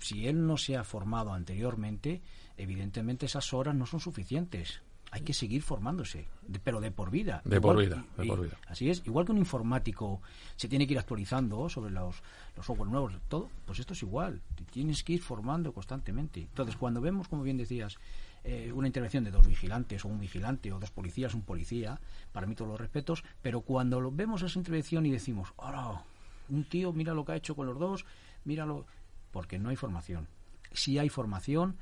[0.00, 2.20] si él no se ha formado anteriormente,
[2.58, 4.82] evidentemente esas horas no son suficientes.
[5.14, 7.42] Hay que seguir formándose, de- pero de por vida.
[7.44, 8.56] De por vida, de por vida.
[8.66, 10.20] Así es, igual que un informático
[10.56, 12.16] se tiene que ir actualizando sobre los,
[12.56, 16.40] los software nuevos, todo, pues esto es igual, te tienes que ir formando constantemente.
[16.40, 17.98] Entonces, cuando vemos, como bien decías,
[18.42, 22.00] eh, una intervención de dos vigilantes o un vigilante o dos policías, un policía,
[22.32, 26.02] para mí todos los respetos, pero cuando lo vemos esa intervención y decimos, ahora,
[26.48, 28.04] un tío, mira lo que ha hecho con los dos,
[28.46, 28.86] míralo,
[29.30, 30.26] porque no hay formación.
[30.72, 31.76] Si hay formación,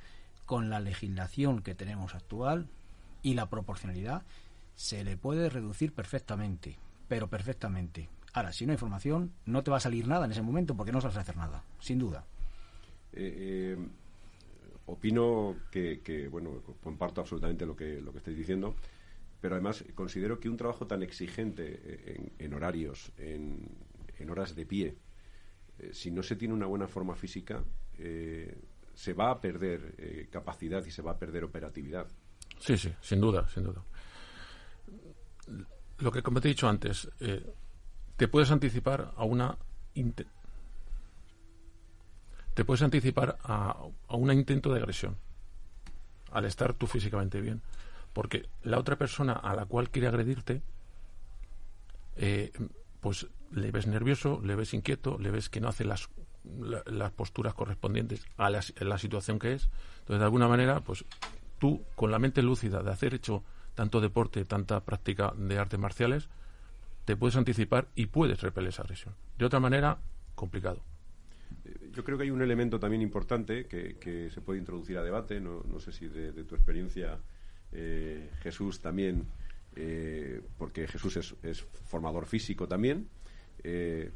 [0.46, 2.66] con la legislación que tenemos actual
[3.22, 4.22] y la proporcionalidad,
[4.74, 6.76] se le puede reducir perfectamente,
[7.08, 8.08] pero perfectamente.
[8.32, 10.92] Ahora, si no hay formación, no te va a salir nada en ese momento porque
[10.92, 12.24] no sabes hacer nada, sin duda.
[13.12, 13.88] Eh, eh,
[14.86, 18.76] opino que, bueno, comparto absolutamente lo que, lo que estáis diciendo,
[19.40, 23.68] pero además considero que un trabajo tan exigente eh, en, horarios, en,
[24.28, 24.96] horas de pie,
[25.92, 27.64] si no se tiene una buena forma física,
[28.94, 32.06] se va a perder capacidad y se va a perder operatividad.
[32.60, 33.82] Sí, sí, sin duda, sin duda.
[35.98, 37.44] Lo que, como te he dicho antes, eh,
[38.16, 39.56] te puedes anticipar a una
[42.54, 43.76] te puedes anticipar a,
[44.08, 45.16] a un intento de agresión
[46.32, 47.60] al estar tú físicamente bien,
[48.12, 50.62] porque la otra persona a la cual quiere agredirte,
[52.16, 52.52] eh,
[53.00, 56.08] pues le ves nervioso, le ves inquieto, le ves que no hace las,
[56.60, 59.68] la- las posturas correspondientes a la, la situación que es.
[60.00, 61.04] Entonces, de alguna manera, pues
[61.60, 63.44] tú, con la mente lúcida de hacer hecho
[63.76, 66.28] tanto deporte, tanta práctica de artes marciales,
[67.04, 69.14] te puedes anticipar y puedes repeler esa agresión.
[69.38, 69.98] De otra manera,
[70.34, 70.82] complicado.
[71.64, 75.02] Eh, Yo creo que hay un elemento también importante que, que se puede introducir a
[75.02, 75.40] debate.
[75.40, 77.18] No, no sé si de, de tu experiencia,
[77.72, 79.26] eh, Jesús, también,
[79.76, 83.08] eh, porque Jesús es, es formador físico también.
[83.62, 84.10] eh,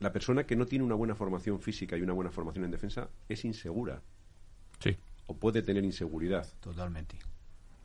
[0.00, 3.08] la persona que no tiene una buena formación física y una buena formación en defensa
[3.28, 4.02] es insegura
[4.80, 6.46] Sí, o puede tener inseguridad.
[6.60, 7.18] Totalmente,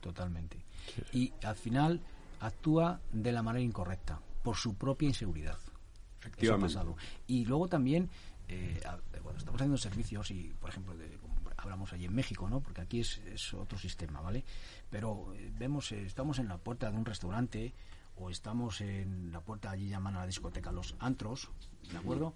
[0.00, 0.64] totalmente.
[1.12, 2.00] Y al final
[2.40, 5.58] actúa de la manera incorrecta, por su propia inseguridad.
[5.58, 6.74] Eso ha Efectivamente.
[6.74, 6.96] pasado.
[7.26, 8.10] Y luego también,
[8.48, 8.80] eh,
[9.22, 11.18] cuando estamos haciendo servicios, y por ejemplo, de,
[11.56, 12.60] hablamos allí en México, ¿no?
[12.60, 14.44] porque aquí es, es otro sistema, ¿vale?
[14.90, 17.72] Pero eh, vemos, eh, estamos en la puerta de un restaurante
[18.16, 21.48] o estamos en la puerta, allí llaman a la discoteca los antros,
[21.90, 22.34] ¿de acuerdo?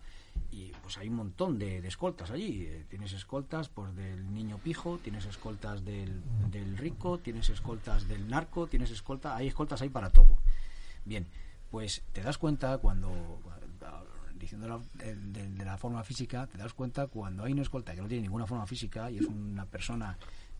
[0.50, 2.66] Y pues hay un montón de, de escoltas allí.
[2.66, 8.28] Eh, tienes escoltas pues del niño pijo, tienes escoltas del, del rico, tienes escoltas del
[8.28, 10.36] narco, tienes escolta, hay escoltas ahí para todo.
[11.04, 11.26] Bien,
[11.70, 13.40] pues te das cuenta cuando,
[14.34, 18.08] diciendo la- de, la forma física, te das cuenta cuando hay una escolta que no
[18.08, 20.16] tiene ninguna forma física y es una persona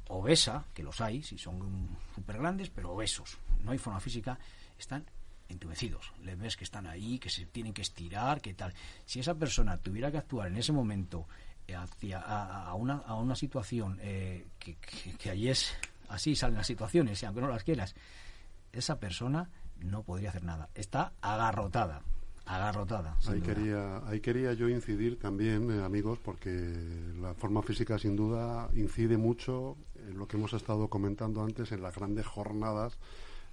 [0.09, 4.39] obesa, que los hay, si son súper grandes, pero obesos, no hay forma física,
[4.79, 5.05] están
[5.49, 6.13] entumecidos.
[6.23, 8.73] Les ves que están ahí, que se tienen que estirar, que tal.
[9.05, 11.27] Si esa persona tuviera que actuar en ese momento
[11.67, 15.75] eh, hacia a, a una, a una situación eh, que, que, que ahí es
[16.09, 17.95] así salen las situaciones, y aunque no las quieras,
[18.73, 20.69] esa persona no podría hacer nada.
[20.75, 22.03] Está agarrotada,
[22.47, 23.17] agarrotada.
[23.27, 23.55] Ahí duda.
[23.55, 26.51] quería, ahí quería yo incidir también, eh, amigos, porque
[27.21, 31.83] la forma física sin duda incide mucho en lo que hemos estado comentando antes, en
[31.83, 32.99] las grandes jornadas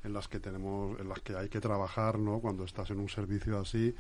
[0.03, 2.39] en las que tenemos, en las que hay que trabajar, ¿no?
[2.39, 3.93] Cuando estás en un servicio así,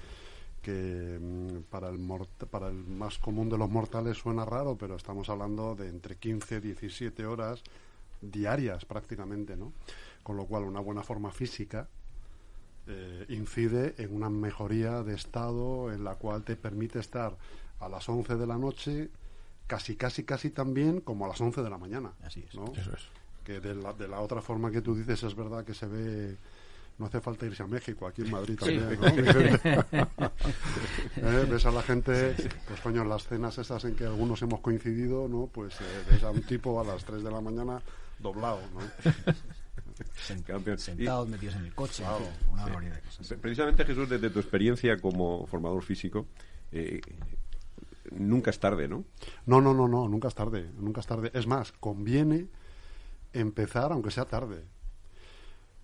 [0.61, 4.95] que mm, para el mort- para el más común de los mortales suena raro, pero
[4.95, 7.61] estamos hablando de entre 15 y 17 horas
[8.21, 9.73] diarias prácticamente, ¿no?
[10.23, 11.87] Con lo cual una buena forma física
[12.87, 17.35] eh, incide en una mejoría de estado en la cual te permite estar
[17.79, 19.09] a las 11 de la noche,
[19.67, 22.13] casi, casi, casi tan bien como a las 11 de la mañana.
[22.23, 22.53] Así es.
[22.55, 22.65] ¿no?
[22.75, 23.07] Eso es.
[23.43, 26.37] Que de la, de la otra forma que tú dices es verdad que se ve...
[26.97, 29.07] No hace falta irse a México, aquí en Madrid también, ¿no?
[31.17, 32.35] Eh, Ves a la gente,
[32.67, 35.47] pues coño, las cenas esas en que algunos hemos coincidido, ¿no?
[35.51, 37.81] Pues eh, ves a un tipo a las 3 de la mañana
[38.19, 38.81] doblado, ¿no?
[40.15, 43.27] Sentados, metidos en el coche, Claro, una barbaridad de cosas.
[43.27, 46.27] Pre- Precisamente, Jesús, desde tu experiencia como formador físico,
[46.71, 47.01] eh,
[48.11, 49.05] nunca es tarde, ¿no?
[49.45, 51.31] No, no, no, no, nunca es tarde, nunca es tarde.
[51.33, 52.47] Es más, conviene
[53.33, 54.63] empezar aunque sea tarde.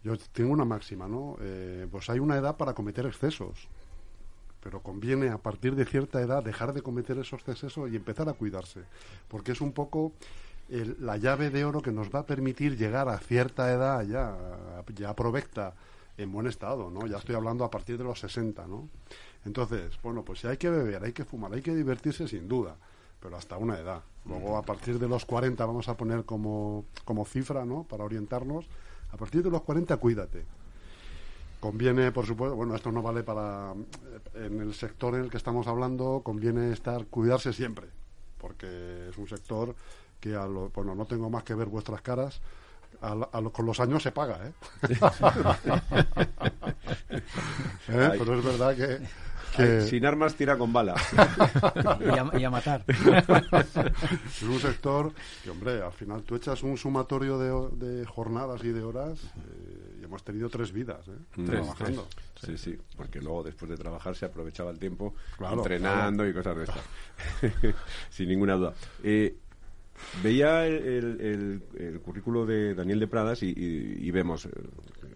[0.04, 1.38] Yo tengo una máxima, ¿no?
[1.42, 3.68] Eh, pues hay una edad para cometer excesos,
[4.62, 8.34] pero conviene a partir de cierta edad dejar de cometer esos excesos y empezar a
[8.34, 8.82] cuidarse,
[9.28, 10.14] porque es un poco
[10.70, 14.36] el- la llave de oro que nos va a permitir llegar a cierta edad ya,
[14.96, 15.74] ya provecta,
[16.18, 17.06] en buen estado, ¿no?
[17.06, 18.90] Ya estoy hablando a partir de los 60, ¿no?
[19.46, 22.76] Entonces, bueno, pues si hay que beber, hay que fumar, hay que divertirse sin duda,
[23.20, 24.02] pero hasta una edad.
[24.26, 27.84] Luego, a partir de los 40, vamos a poner como, como cifra, ¿no?
[27.84, 28.66] Para orientarnos,
[29.12, 30.44] a partir de los 40, cuídate.
[31.60, 33.74] Conviene, por supuesto, bueno, esto no vale para
[34.36, 37.88] en el sector en el que estamos hablando, conviene estar cuidarse siempre,
[38.38, 39.76] porque es un sector
[40.20, 42.42] que a lo- bueno, no tengo más que ver vuestras caras,
[43.02, 44.54] a a lo- con los años se paga, ¿eh?
[47.90, 48.12] ¿Eh?
[48.18, 49.00] Pero es verdad que,
[49.58, 50.96] que sin armas tira con bala.
[52.00, 52.84] Y a, y a matar.
[52.88, 55.12] es un sector
[55.44, 57.38] que, hombre, al final tú echas un sumatorio
[57.70, 61.12] de, jornadas y de horas eh, y hemos tenido tres vidas, ¿eh?
[61.36, 62.08] Tres, Trabajando.
[62.46, 66.56] Sí, sí, porque luego después de trabajar se aprovechaba el tiempo Claro, entrenando y cosas
[66.58, 66.84] de estas.
[68.10, 68.74] Sin ninguna duda.
[69.04, 69.36] Eh,
[70.24, 74.52] veía el, el- el- el currículo de Daniel de Pradas y, y- y vemos eh,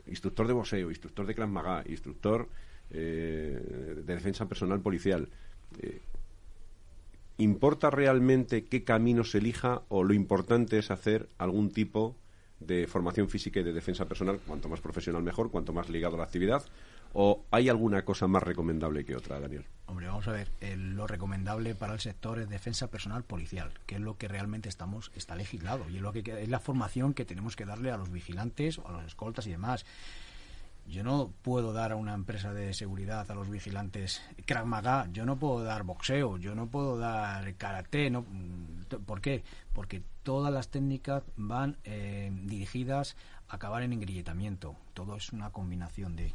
[0.07, 2.49] instructor de boxeo, instructor de Krav Maga, instructor
[2.93, 5.29] eh, de defensa personal policial.
[5.79, 6.01] Eh,
[7.37, 12.15] ¿Importa realmente qué camino se elija o lo importante es hacer algún tipo
[12.59, 16.19] de formación física y de defensa personal, cuanto más profesional mejor, cuanto más ligado a
[16.19, 16.63] la actividad?
[17.13, 19.65] ¿O hay alguna cosa más recomendable que otra, Daniel?
[19.87, 23.95] Hombre, vamos a ver, eh, lo recomendable para el sector es defensa personal policial, que
[23.95, 27.25] es lo que realmente estamos está legislado y es lo que es la formación que
[27.25, 29.85] tenemos que darle a los vigilantes, a los escoltas y demás.
[30.87, 35.25] Yo no puedo dar a una empresa de seguridad a los vigilantes Krav Maga, yo
[35.25, 38.25] no puedo dar boxeo, yo no puedo dar karate, no,
[39.05, 39.43] ¿por qué?
[39.73, 43.15] Porque todas las técnicas van eh, dirigidas
[43.47, 44.75] a acabar en engrillamiento.
[44.93, 46.33] Todo es una combinación de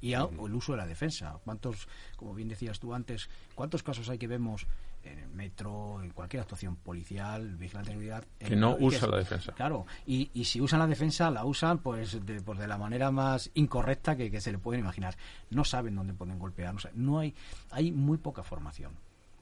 [0.00, 1.38] y el uso de la defensa.
[1.44, 4.66] ¿Cuántos, como bien decías tú antes, cuántos casos hay que vemos
[5.04, 8.24] en el metro, en cualquier actuación policial, vigilante de seguridad?
[8.38, 9.52] Que no usa es- la defensa.
[9.52, 13.10] Claro, y, y si usan la defensa, la usan pues de, pues de la manera
[13.10, 15.16] más incorrecta que, que se le pueden imaginar.
[15.50, 17.34] No saben dónde pueden golpear, no, no hay,
[17.70, 18.92] hay muy poca formación,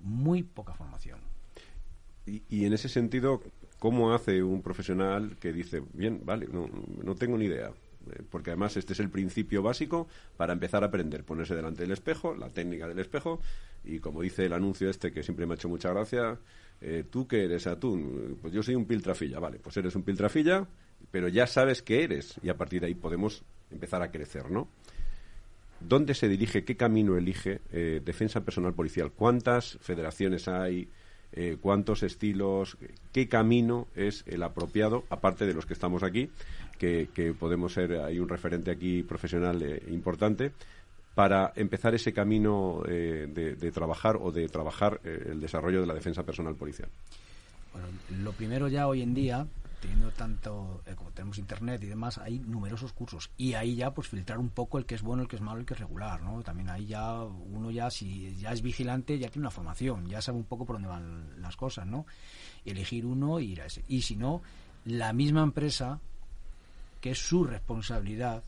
[0.00, 1.18] muy poca formación.
[2.26, 3.40] Y, y en ese sentido,
[3.78, 6.68] ¿cómo hace un profesional que dice, bien, vale, no,
[7.02, 7.70] no tengo ni idea?
[8.10, 11.92] Eh, Porque además este es el principio básico para empezar a aprender, ponerse delante del
[11.92, 13.40] espejo, la técnica del espejo,
[13.84, 16.38] y como dice el anuncio este que siempre me ha hecho mucha gracia,
[16.80, 18.38] eh, ¿tú qué eres, atún?
[18.40, 20.66] Pues yo soy un piltrafilla, vale, pues eres un piltrafilla,
[21.10, 24.68] pero ya sabes qué eres, y a partir de ahí podemos empezar a crecer, ¿no?
[25.80, 29.12] ¿Dónde se dirige, qué camino elige eh, Defensa Personal Policial?
[29.12, 30.88] ¿Cuántas federaciones hay?
[31.36, 32.78] Eh, ¿Cuántos estilos?
[33.12, 36.30] ¿Qué camino es el apropiado, aparte de los que estamos aquí,
[36.78, 40.52] que, que podemos ser, hay un referente aquí profesional eh, importante,
[41.16, 45.86] para empezar ese camino eh, de, de trabajar o de trabajar eh, el desarrollo de
[45.86, 46.90] la defensa personal policial?
[47.72, 47.88] Bueno,
[48.22, 49.46] lo primero ya hoy en día,
[49.80, 53.30] teniendo tanto, eh, como tenemos internet y demás, hay numerosos cursos.
[53.36, 55.60] Y ahí ya, pues filtrar un poco el que es bueno, el que es malo,
[55.60, 56.42] el que es regular, ¿no?
[56.42, 60.38] También ahí ya, uno ya, si ya es vigilante, ya tiene una formación, ya sabe
[60.38, 62.06] un poco por dónde van las cosas, ¿no?
[62.64, 63.84] Elegir uno y ir a ese.
[63.88, 64.42] Y si no,
[64.84, 66.00] la misma empresa,
[67.00, 68.44] que es su responsabilidad,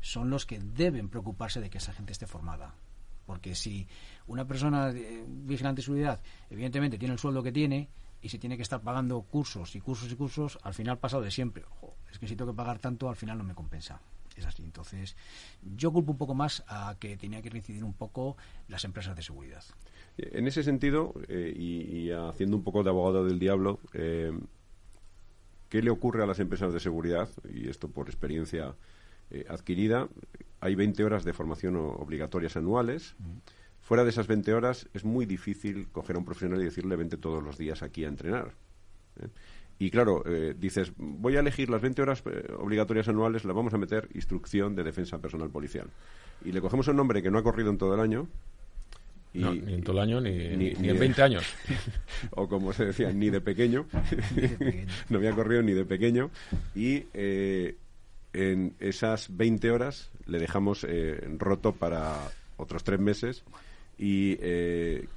[0.00, 2.74] son los que deben preocuparse de que esa gente esté formada.
[3.26, 3.86] Porque si
[4.28, 7.88] una persona eh, vigilante de seguridad, evidentemente tiene el sueldo que tiene
[8.26, 11.30] y se tiene que estar pagando cursos y cursos y cursos, al final pasado de
[11.30, 11.62] siempre.
[11.70, 14.00] Ojo, es que si tengo que pagar tanto, al final no me compensa.
[14.34, 14.64] Es así.
[14.64, 15.16] Entonces,
[15.62, 19.22] yo culpo un poco más a que tenía que reincidir un poco las empresas de
[19.22, 19.62] seguridad.
[20.18, 24.36] En ese sentido, eh, y, y haciendo un poco de abogado del diablo, eh,
[25.68, 27.28] ¿qué le ocurre a las empresas de seguridad?
[27.48, 28.74] Y esto por experiencia
[29.30, 30.08] eh, adquirida.
[30.58, 33.14] Hay 20 horas de formación obligatorias anuales.
[33.86, 37.16] Fuera de esas 20 horas es muy difícil coger a un profesional y decirle vente
[37.16, 38.50] todos los días aquí a entrenar.
[39.22, 39.28] ¿eh?
[39.78, 43.74] Y claro, eh, dices, voy a elegir las 20 horas eh, obligatorias anuales, las vamos
[43.74, 45.86] a meter instrucción de defensa personal policial.
[46.44, 48.26] Y le cogemos un nombre que no ha corrido en todo el año
[49.32, 51.44] Y, No, ni en todo el año, ni, ni- ni, ni en de- 20 años.
[52.32, 53.84] o como se decía, ni de pequeño.
[53.84, 54.86] pequeño.
[55.10, 56.30] no había corrido ni de pequeño.
[56.74, 57.76] Y eh,
[58.32, 62.16] en esas 20 horas le dejamos eh, roto para
[62.56, 63.44] otros tres meses.
[63.98, 65.08] Y eh,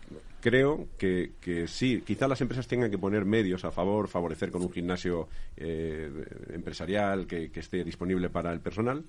[0.41, 4.61] creo que, que sí, quizá las empresas tengan que poner medios a favor, favorecer con
[4.61, 5.27] un gimnasio
[5.57, 6.09] eh,
[6.53, 9.03] empresarial que, que esté disponible para el personal.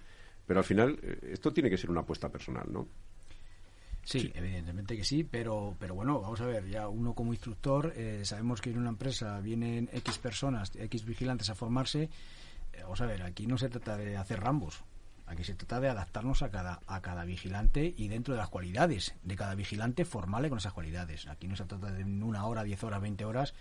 [0.47, 2.89] Pero al final, eh, esto tiene que ser una apuesta personal, ¿no?
[4.03, 8.23] Sí, evidentemente que sí, pero, pero bueno, vamos a ver, ya uno como instructor, eh,
[8.25, 12.09] sabemos que en una empresa vienen X personas, X vigilantes a formarse, eh,
[12.83, 14.83] vamos a ver, aquí no se trata de hacer rambos,
[15.31, 19.15] aquí se trata de adaptarnos a cada, a cada vigilante y dentro de las cualidades
[19.23, 21.29] de cada vigilante formarle con esas cualidades.
[21.29, 23.55] Aquí no se trata de una hora, diez horas, veinte horas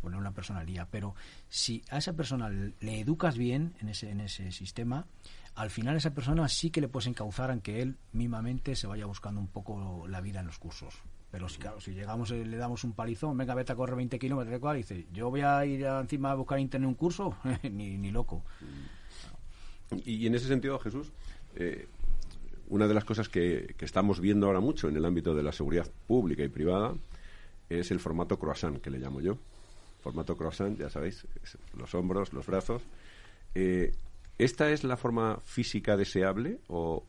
[0.00, 1.14] poner una persona al día, pero
[1.48, 5.06] si a esa persona le educas bien en ese, en ese sistema,
[5.54, 9.06] al final esa persona sí que le puedes encauzar en que él mismamente se vaya
[9.06, 10.94] buscando un poco la vida en los cursos.
[11.30, 14.18] Pero si, claro, si llegamos y le damos un palizón, venga, vete a correr 20
[14.18, 14.74] kilómetros.
[14.74, 18.44] Y dice, yo voy a ir encima a buscar internet un curso, ni, ni loco.
[20.04, 21.12] Y, en ese sentido, Jesús,
[21.56, 21.86] eh,
[22.68, 25.52] una de las cosas que, que estamos viendo ahora mucho en el ámbito de la
[25.52, 26.94] seguridad pública y privada
[27.68, 29.38] es el formato croissant, que le llamo yo.
[30.02, 31.26] Formato croissant, ya sabéis,
[31.76, 32.82] los hombros, los brazos.
[33.54, 33.92] Eh,
[34.38, 37.04] ¿Esta es la forma física deseable o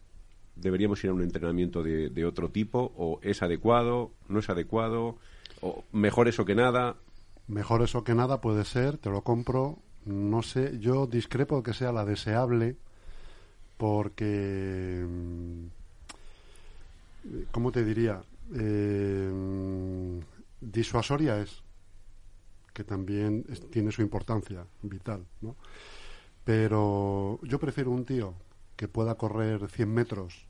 [0.55, 2.93] deberíamos ir a un entrenamiento de, de otro tipo?
[2.97, 4.11] ¿O es adecuado?
[4.27, 5.17] ¿No es adecuado?
[5.61, 6.97] ¿O mejor eso que nada?
[7.47, 9.79] Mejor eso que nada puede ser, te lo compro.
[10.05, 12.75] No sé, yo discrepo que sea la deseable
[13.77, 15.65] porque, mm,
[17.51, 18.23] ¿cómo te diría?
[18.55, 20.19] Eh, mm,
[20.61, 21.63] disuasoria es,
[22.73, 25.55] que también tiene su importancia vital, ¿no?
[26.43, 28.33] Pero yo prefiero un tío
[28.75, 30.45] que pueda correr 100 metros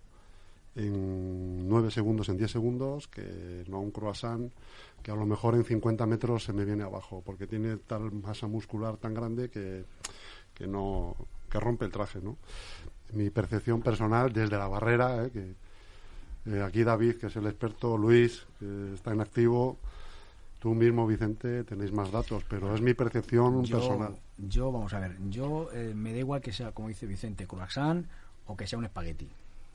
[0.76, 4.52] en 9 segundos, en 10 segundos, que no un croissant
[5.02, 8.48] que a lo mejor en 50 metros se me viene abajo, porque tiene tal masa
[8.48, 9.86] muscular tan grande que,
[10.54, 11.16] que no
[11.50, 12.38] que rompe el traje, ¿no?
[13.14, 15.30] Mi percepción personal desde la barrera, ¿eh?
[15.30, 15.54] que
[16.46, 19.78] eh, aquí David, que es el experto, Luis, que está en activo,
[20.60, 24.16] tú mismo, Vicente, tenéis más datos, pero es mi percepción Yo, personal.
[24.38, 28.08] yo, vamos a ver, yo eh, me da igual que sea, como dice Vicente, croissant
[28.48, 29.30] o que sea un espagueti,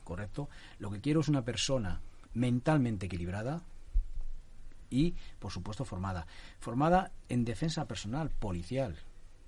[0.09, 0.49] ¿correcto?
[0.79, 2.01] Lo que quiero es una persona
[2.33, 3.61] mentalmente equilibrada
[4.89, 6.25] y, por supuesto, formada.
[6.59, 8.97] Formada en defensa personal, policial,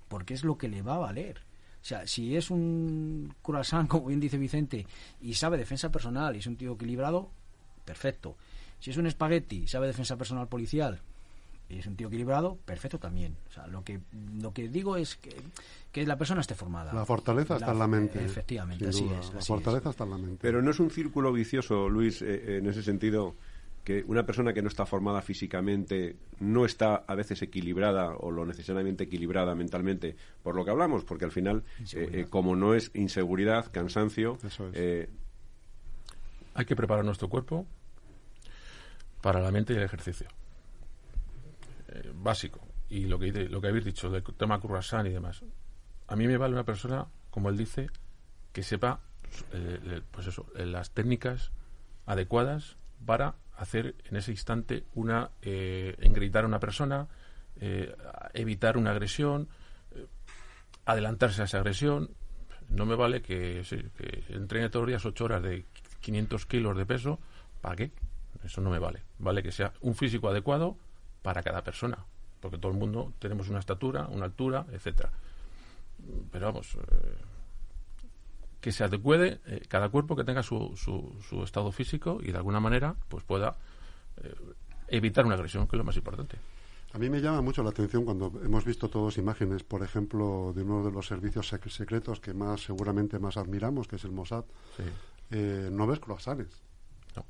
[0.08, 1.42] porque es lo que le va a valer.
[1.82, 4.86] O sea, si es un croissant, como bien dice Vicente,
[5.20, 7.30] y sabe defensa personal y es un tío equilibrado,
[7.84, 8.36] perfecto.
[8.78, 11.00] Si es un espagueti sabe defensa personal policial
[11.72, 13.36] y es un tío equilibrado, perfecto también.
[13.48, 14.00] O sea, lo que,
[14.40, 15.34] lo que digo es que,
[15.90, 16.92] que la persona esté formada.
[16.92, 18.24] La fortaleza está en la mente.
[18.24, 19.20] Efectivamente, así duda.
[19.20, 19.32] es.
[19.32, 19.92] La así fortaleza es.
[19.94, 20.38] está en la mente.
[20.42, 23.34] Pero no es un círculo vicioso, Luis, eh, en ese sentido,
[23.84, 28.46] que una persona que no está formada físicamente no está a veces equilibrada o lo
[28.46, 32.90] necesariamente equilibrada mentalmente, por lo que hablamos, porque al final, eh, eh, como no es
[32.94, 34.74] inseguridad, cansancio, Eso es.
[34.76, 35.10] eh,
[36.54, 37.66] Hay que preparar nuestro cuerpo
[39.20, 40.28] para la mente y el ejercicio.
[42.14, 42.60] Básico.
[42.88, 45.42] Y lo que, lo que habéis dicho del tema croissant y demás.
[46.08, 47.88] A mí me vale una persona, como él dice,
[48.52, 49.00] que sepa
[49.52, 51.52] eh, eh, pues eso, eh, las técnicas
[52.06, 52.76] adecuadas
[53.06, 57.08] para hacer en ese instante una eh, engritar a una persona,
[58.34, 59.48] evitar una agresión,
[60.84, 62.10] adelantarse a esa agresión.
[62.68, 65.66] No me vale que, sí, que entrene todos los días ocho horas de
[66.00, 67.20] 500 kilos de peso.
[67.60, 67.92] ¿Para qué?
[68.42, 69.04] Eso no me vale.
[69.18, 70.76] Vale que sea un físico adecuado
[71.22, 71.98] para cada persona.
[72.40, 75.10] Porque todo el mundo tenemos una estatura, una altura, etcétera.
[76.32, 77.16] Pero vamos, eh,
[78.60, 82.36] que se adecue eh, cada cuerpo que tenga su, su, su estado físico y de
[82.38, 83.56] alguna manera pues pueda
[84.22, 84.34] eh,
[84.88, 86.36] evitar una agresión, que es lo más importante.
[86.94, 90.62] A mí me llama mucho la atención cuando hemos visto todos imágenes, por ejemplo, de
[90.62, 94.44] uno de los servicios sec- secretos que más seguramente más admiramos, que es el Mossad.
[94.76, 94.82] Sí.
[95.30, 96.60] Eh, no ves croissants,
[97.16, 97.24] No.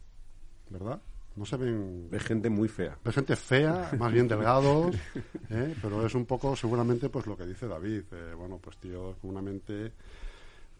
[0.70, 1.00] ¿verdad?
[1.36, 2.08] No se ven...
[2.12, 2.98] es gente muy fea.
[3.04, 4.94] Ves gente fea, más bien delgados,
[5.50, 5.74] ¿eh?
[5.80, 8.02] pero es un poco seguramente pues lo que dice David.
[8.12, 9.92] eh, bueno, pues tío, con una mente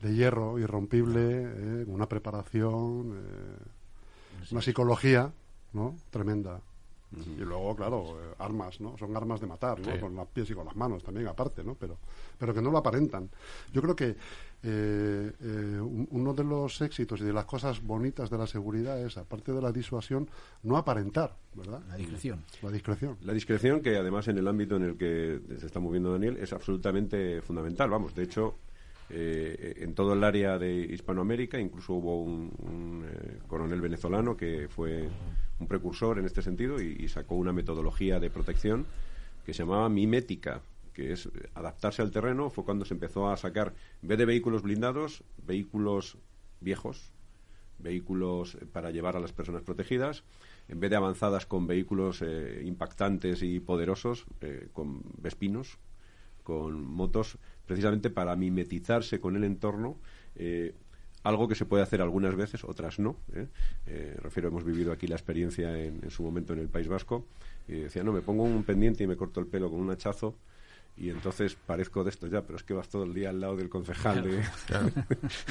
[0.02, 1.84] de hierro, irrompible, ¿eh?
[1.86, 5.32] una preparación, eh, una psicología,
[5.72, 5.96] ¿no?
[6.10, 6.60] Tremenda.
[7.14, 8.96] Y luego, claro, eh, armas, ¿no?
[8.96, 9.92] Son armas de matar, ¿no?
[9.92, 9.98] Sí.
[9.98, 11.74] Con los pies y con las manos también, aparte, ¿no?
[11.74, 11.98] Pero,
[12.38, 13.28] pero que no lo aparentan.
[13.72, 14.16] Yo creo que
[14.64, 18.98] eh, eh, un- uno de los éxitos y de las cosas bonitas de la seguridad
[19.04, 20.28] es, aparte de la disuasión,
[20.62, 21.80] no aparentar, ¿verdad?
[21.88, 22.44] La discreción.
[22.62, 23.16] La discreción.
[23.22, 26.52] La discreción, que además en el ámbito en el que se está moviendo Daniel, es
[26.52, 27.90] absolutamente fundamental.
[27.90, 28.54] Vamos, de hecho,
[29.10, 34.68] eh, en todo el área de Hispanoamérica, incluso hubo un, un, eh, coronel venezolano que
[34.70, 35.10] fue
[35.62, 38.86] un precursor en este sentido y, sacó una metodología de protección
[39.46, 40.60] que se llamaba mimética,
[40.92, 42.50] que es adaptarse al terreno.
[42.50, 46.18] Fue cuando se empezó a sacar, en vez de vehículos blindados, vehículos
[46.60, 47.12] viejos,
[47.78, 50.24] vehículos eh, para llevar a las personas protegidas,
[50.68, 55.78] en vez de avanzadas con vehículos eh, impactantes y poderosos, eh, con vespinos,
[56.42, 59.96] con motos, precisamente para mimetizarse con el entorno.
[61.22, 63.16] Algo que se puede hacer algunas veces, otras no.
[63.34, 63.46] ¿eh?
[63.86, 67.26] Eh, refiero, hemos vivido aquí la experiencia en, en su momento en el País Vasco.
[67.68, 70.34] Y decía, no, me pongo un pendiente y me corto el pelo con un hachazo
[70.96, 73.56] y entonces parezco de estos ya, pero es que vas todo el día al lado
[73.56, 74.42] del concejal de-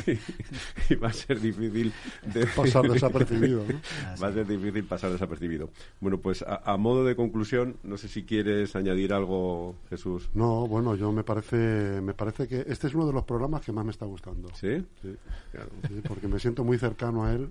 [0.08, 1.92] y, y va a ser difícil
[2.34, 3.80] de Pasar desapercibido, ¿no?
[4.22, 5.70] Va a ser difícil pasar desapercibido.
[6.00, 10.30] Bueno, pues a, a modo de conclusión, no sé si quieres añadir algo, Jesús.
[10.34, 13.72] No, bueno, yo me parece, me parece que este es uno de los programas que
[13.72, 14.50] más me está gustando.
[14.54, 14.86] ¿Sí?
[15.02, 15.16] Sí,
[15.52, 15.70] Claro.
[15.88, 17.50] sí, porque me siento muy cercano a él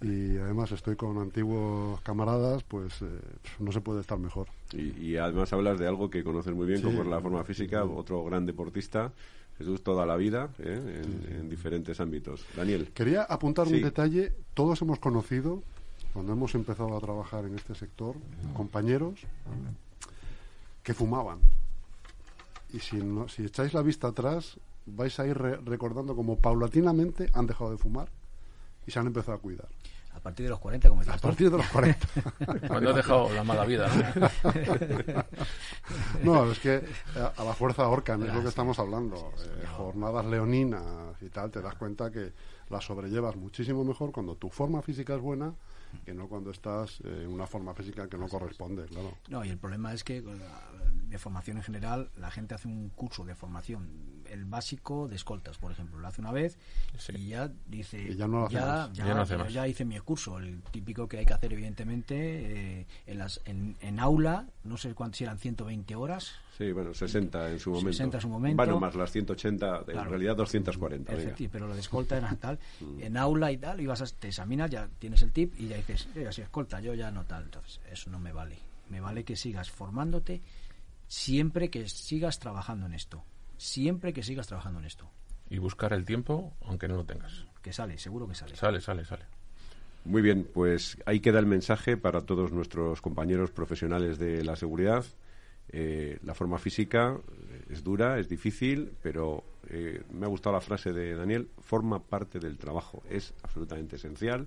[0.00, 3.06] y además estoy con antiguos camaradas, pues eh,
[3.58, 4.48] no se puede estar mejor.
[4.72, 6.84] Y, y además hablas de algo que conoces muy bien, Sí.
[6.84, 9.12] como es la forma física, otro gran deportista,
[9.58, 11.02] Jesús, toda la vida, ¿eh?
[11.04, 12.44] en, en diferentes ámbitos.
[12.56, 12.88] Daniel.
[12.94, 13.74] Quería apuntar Sí.
[13.74, 14.32] un detalle.
[14.54, 15.62] Todos hemos conocido,
[16.12, 18.16] cuando hemos empezado a trabajar en este sector,
[18.56, 19.20] compañeros
[20.82, 21.38] que fumaban.
[22.72, 27.30] Y si, no- si echáis la vista atrás, vais a ir re- recordando como paulatinamente
[27.32, 28.08] han dejado de fumar
[28.86, 29.68] y se han empezado a cuidar.
[30.14, 31.26] A partir de los 40, como A decías tú.
[31.28, 32.08] partir de los 40.
[32.68, 34.28] Cuando has dejado la mala vida, ¿no?
[36.22, 36.82] No, es que
[37.16, 39.32] a, a la fuerza ahorcan, es lo que estamos hablando.
[39.38, 42.32] Eh, jornadas leoninas y tal, te das cuenta que
[42.70, 45.52] las sobrellevas muchísimo mejor cuando tu forma física es buena
[46.04, 49.16] que no cuando estás eh, en una forma física que no corresponde, claro.
[49.28, 53.24] No, y el problema es que de formación en general, la gente hace un curso
[53.24, 53.88] de formación,
[54.30, 56.58] el básico de escoltas, por ejemplo, lo hace una vez
[56.98, 57.12] Sí.
[57.16, 58.92] y ya dice, Y ya no lo hace más.
[58.92, 59.52] ya, Ya no hace más.
[59.52, 63.76] ya hice mi curso, el típico que hay que hacer evidentemente eh, en, las, en,
[63.80, 67.92] en aula, no sé cuántos eran 120 horas, Sí, bueno, 60 en su momento.
[67.92, 68.56] 60 en su momento.
[68.56, 70.10] Bueno, más las 180, en Claro.
[70.10, 71.10] realidad 240.
[71.12, 71.24] venga.
[71.24, 72.58] Efectivo, pero lo de escolta era tal.
[72.80, 73.00] Mm.
[73.02, 76.08] En aula y tal, ibas a, te examinas, ya tienes el tip y ya dices,
[76.14, 77.44] yo ya soy escolta, yo ya no tal.
[77.44, 78.56] Entonces, eso no me vale.
[78.88, 80.40] Me vale que sigas formándote
[81.08, 83.24] siempre que sigas trabajando en esto.
[83.56, 85.10] Siempre que sigas trabajando en esto.
[85.50, 87.46] Y buscar el tiempo, aunque no lo tengas.
[87.62, 88.56] Que sale, seguro que sale.
[88.56, 89.24] Sale, sale, sale.
[90.04, 95.04] Muy bien, pues ahí queda el mensaje para todos nuestros compañeros profesionales de la seguridad.
[95.70, 100.60] Eh, la forma física eh, es dura, es difícil, pero eh, me ha gustado la
[100.60, 104.46] frase de Daniel, forma parte del trabajo, es absolutamente esencial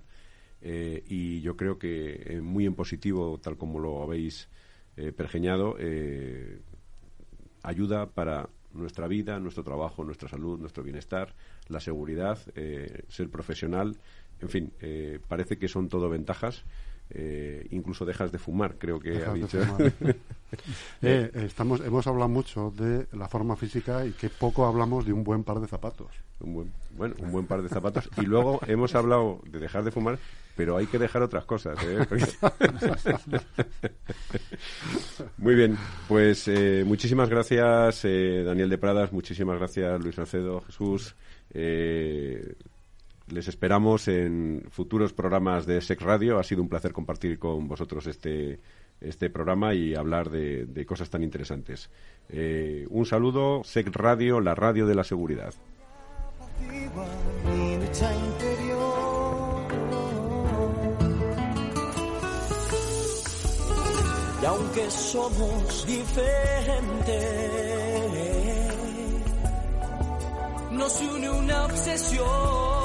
[0.61, 4.47] eh, y yo creo que muy en positivo, tal como lo habéis
[5.15, 5.75] pergeñado,
[7.61, 11.35] ayuda para nuestra vida, nuestro trabajo, nuestra salud, nuestro bienestar,
[11.67, 12.39] la seguridad,
[13.07, 13.95] ser profesional,
[14.41, 14.73] en fin,
[15.27, 16.65] parece que son todo ventajas.
[17.09, 19.59] Eh, incluso dejas de fumar, creo que ha Dejas dicho.
[21.01, 25.11] Eh, eh, estamos, hemos hablado mucho de la forma física y que poco hablamos de
[25.11, 26.07] un buen par de zapatos.
[26.39, 28.09] Un buen, bueno, un buen par de zapatos.
[28.15, 30.17] Y luego hemos hablado de dejar de fumar,
[30.55, 31.77] pero hay que dejar otras cosas.
[31.83, 31.99] ¿eh?
[35.37, 35.77] Muy bien,
[36.07, 41.13] pues eh, muchísimas gracias Daniel de Pradas, muchísimas gracias Luis Alcedo, Jesús.
[41.53, 42.55] Eh,
[43.29, 46.39] les esperamos en futuros programas de Sex Radio.
[46.39, 48.59] Ha sido un placer compartir con vosotros este,
[49.01, 51.89] este programa y hablar de, cosas tan interesantes.
[52.29, 55.53] Eh, un saludo, Sex Radio, la radio de la seguridad.
[64.39, 67.17] Y aunque somos diferentes,
[70.71, 72.76] nos une una obsesión.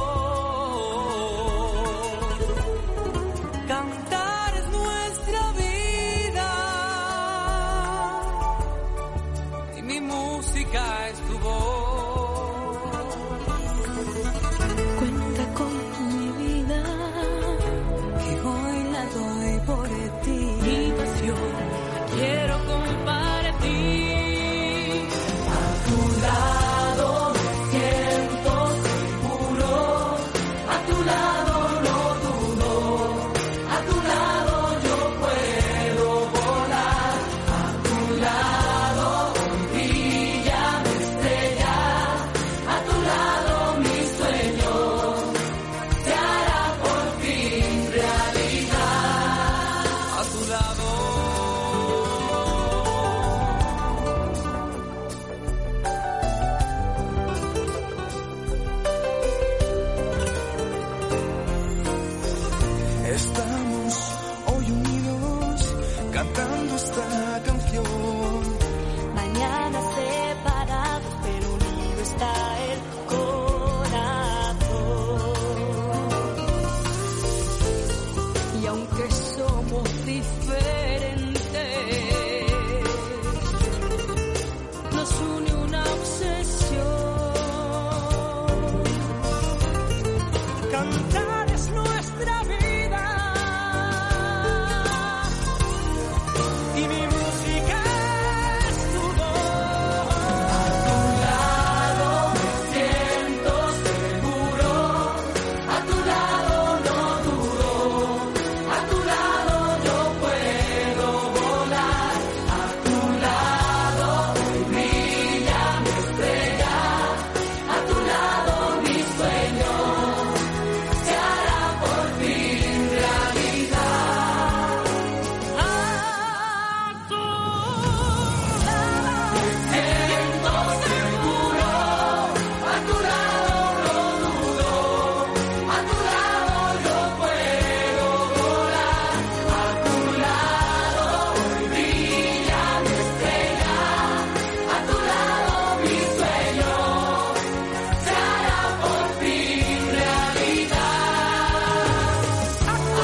[66.72, 67.21] understand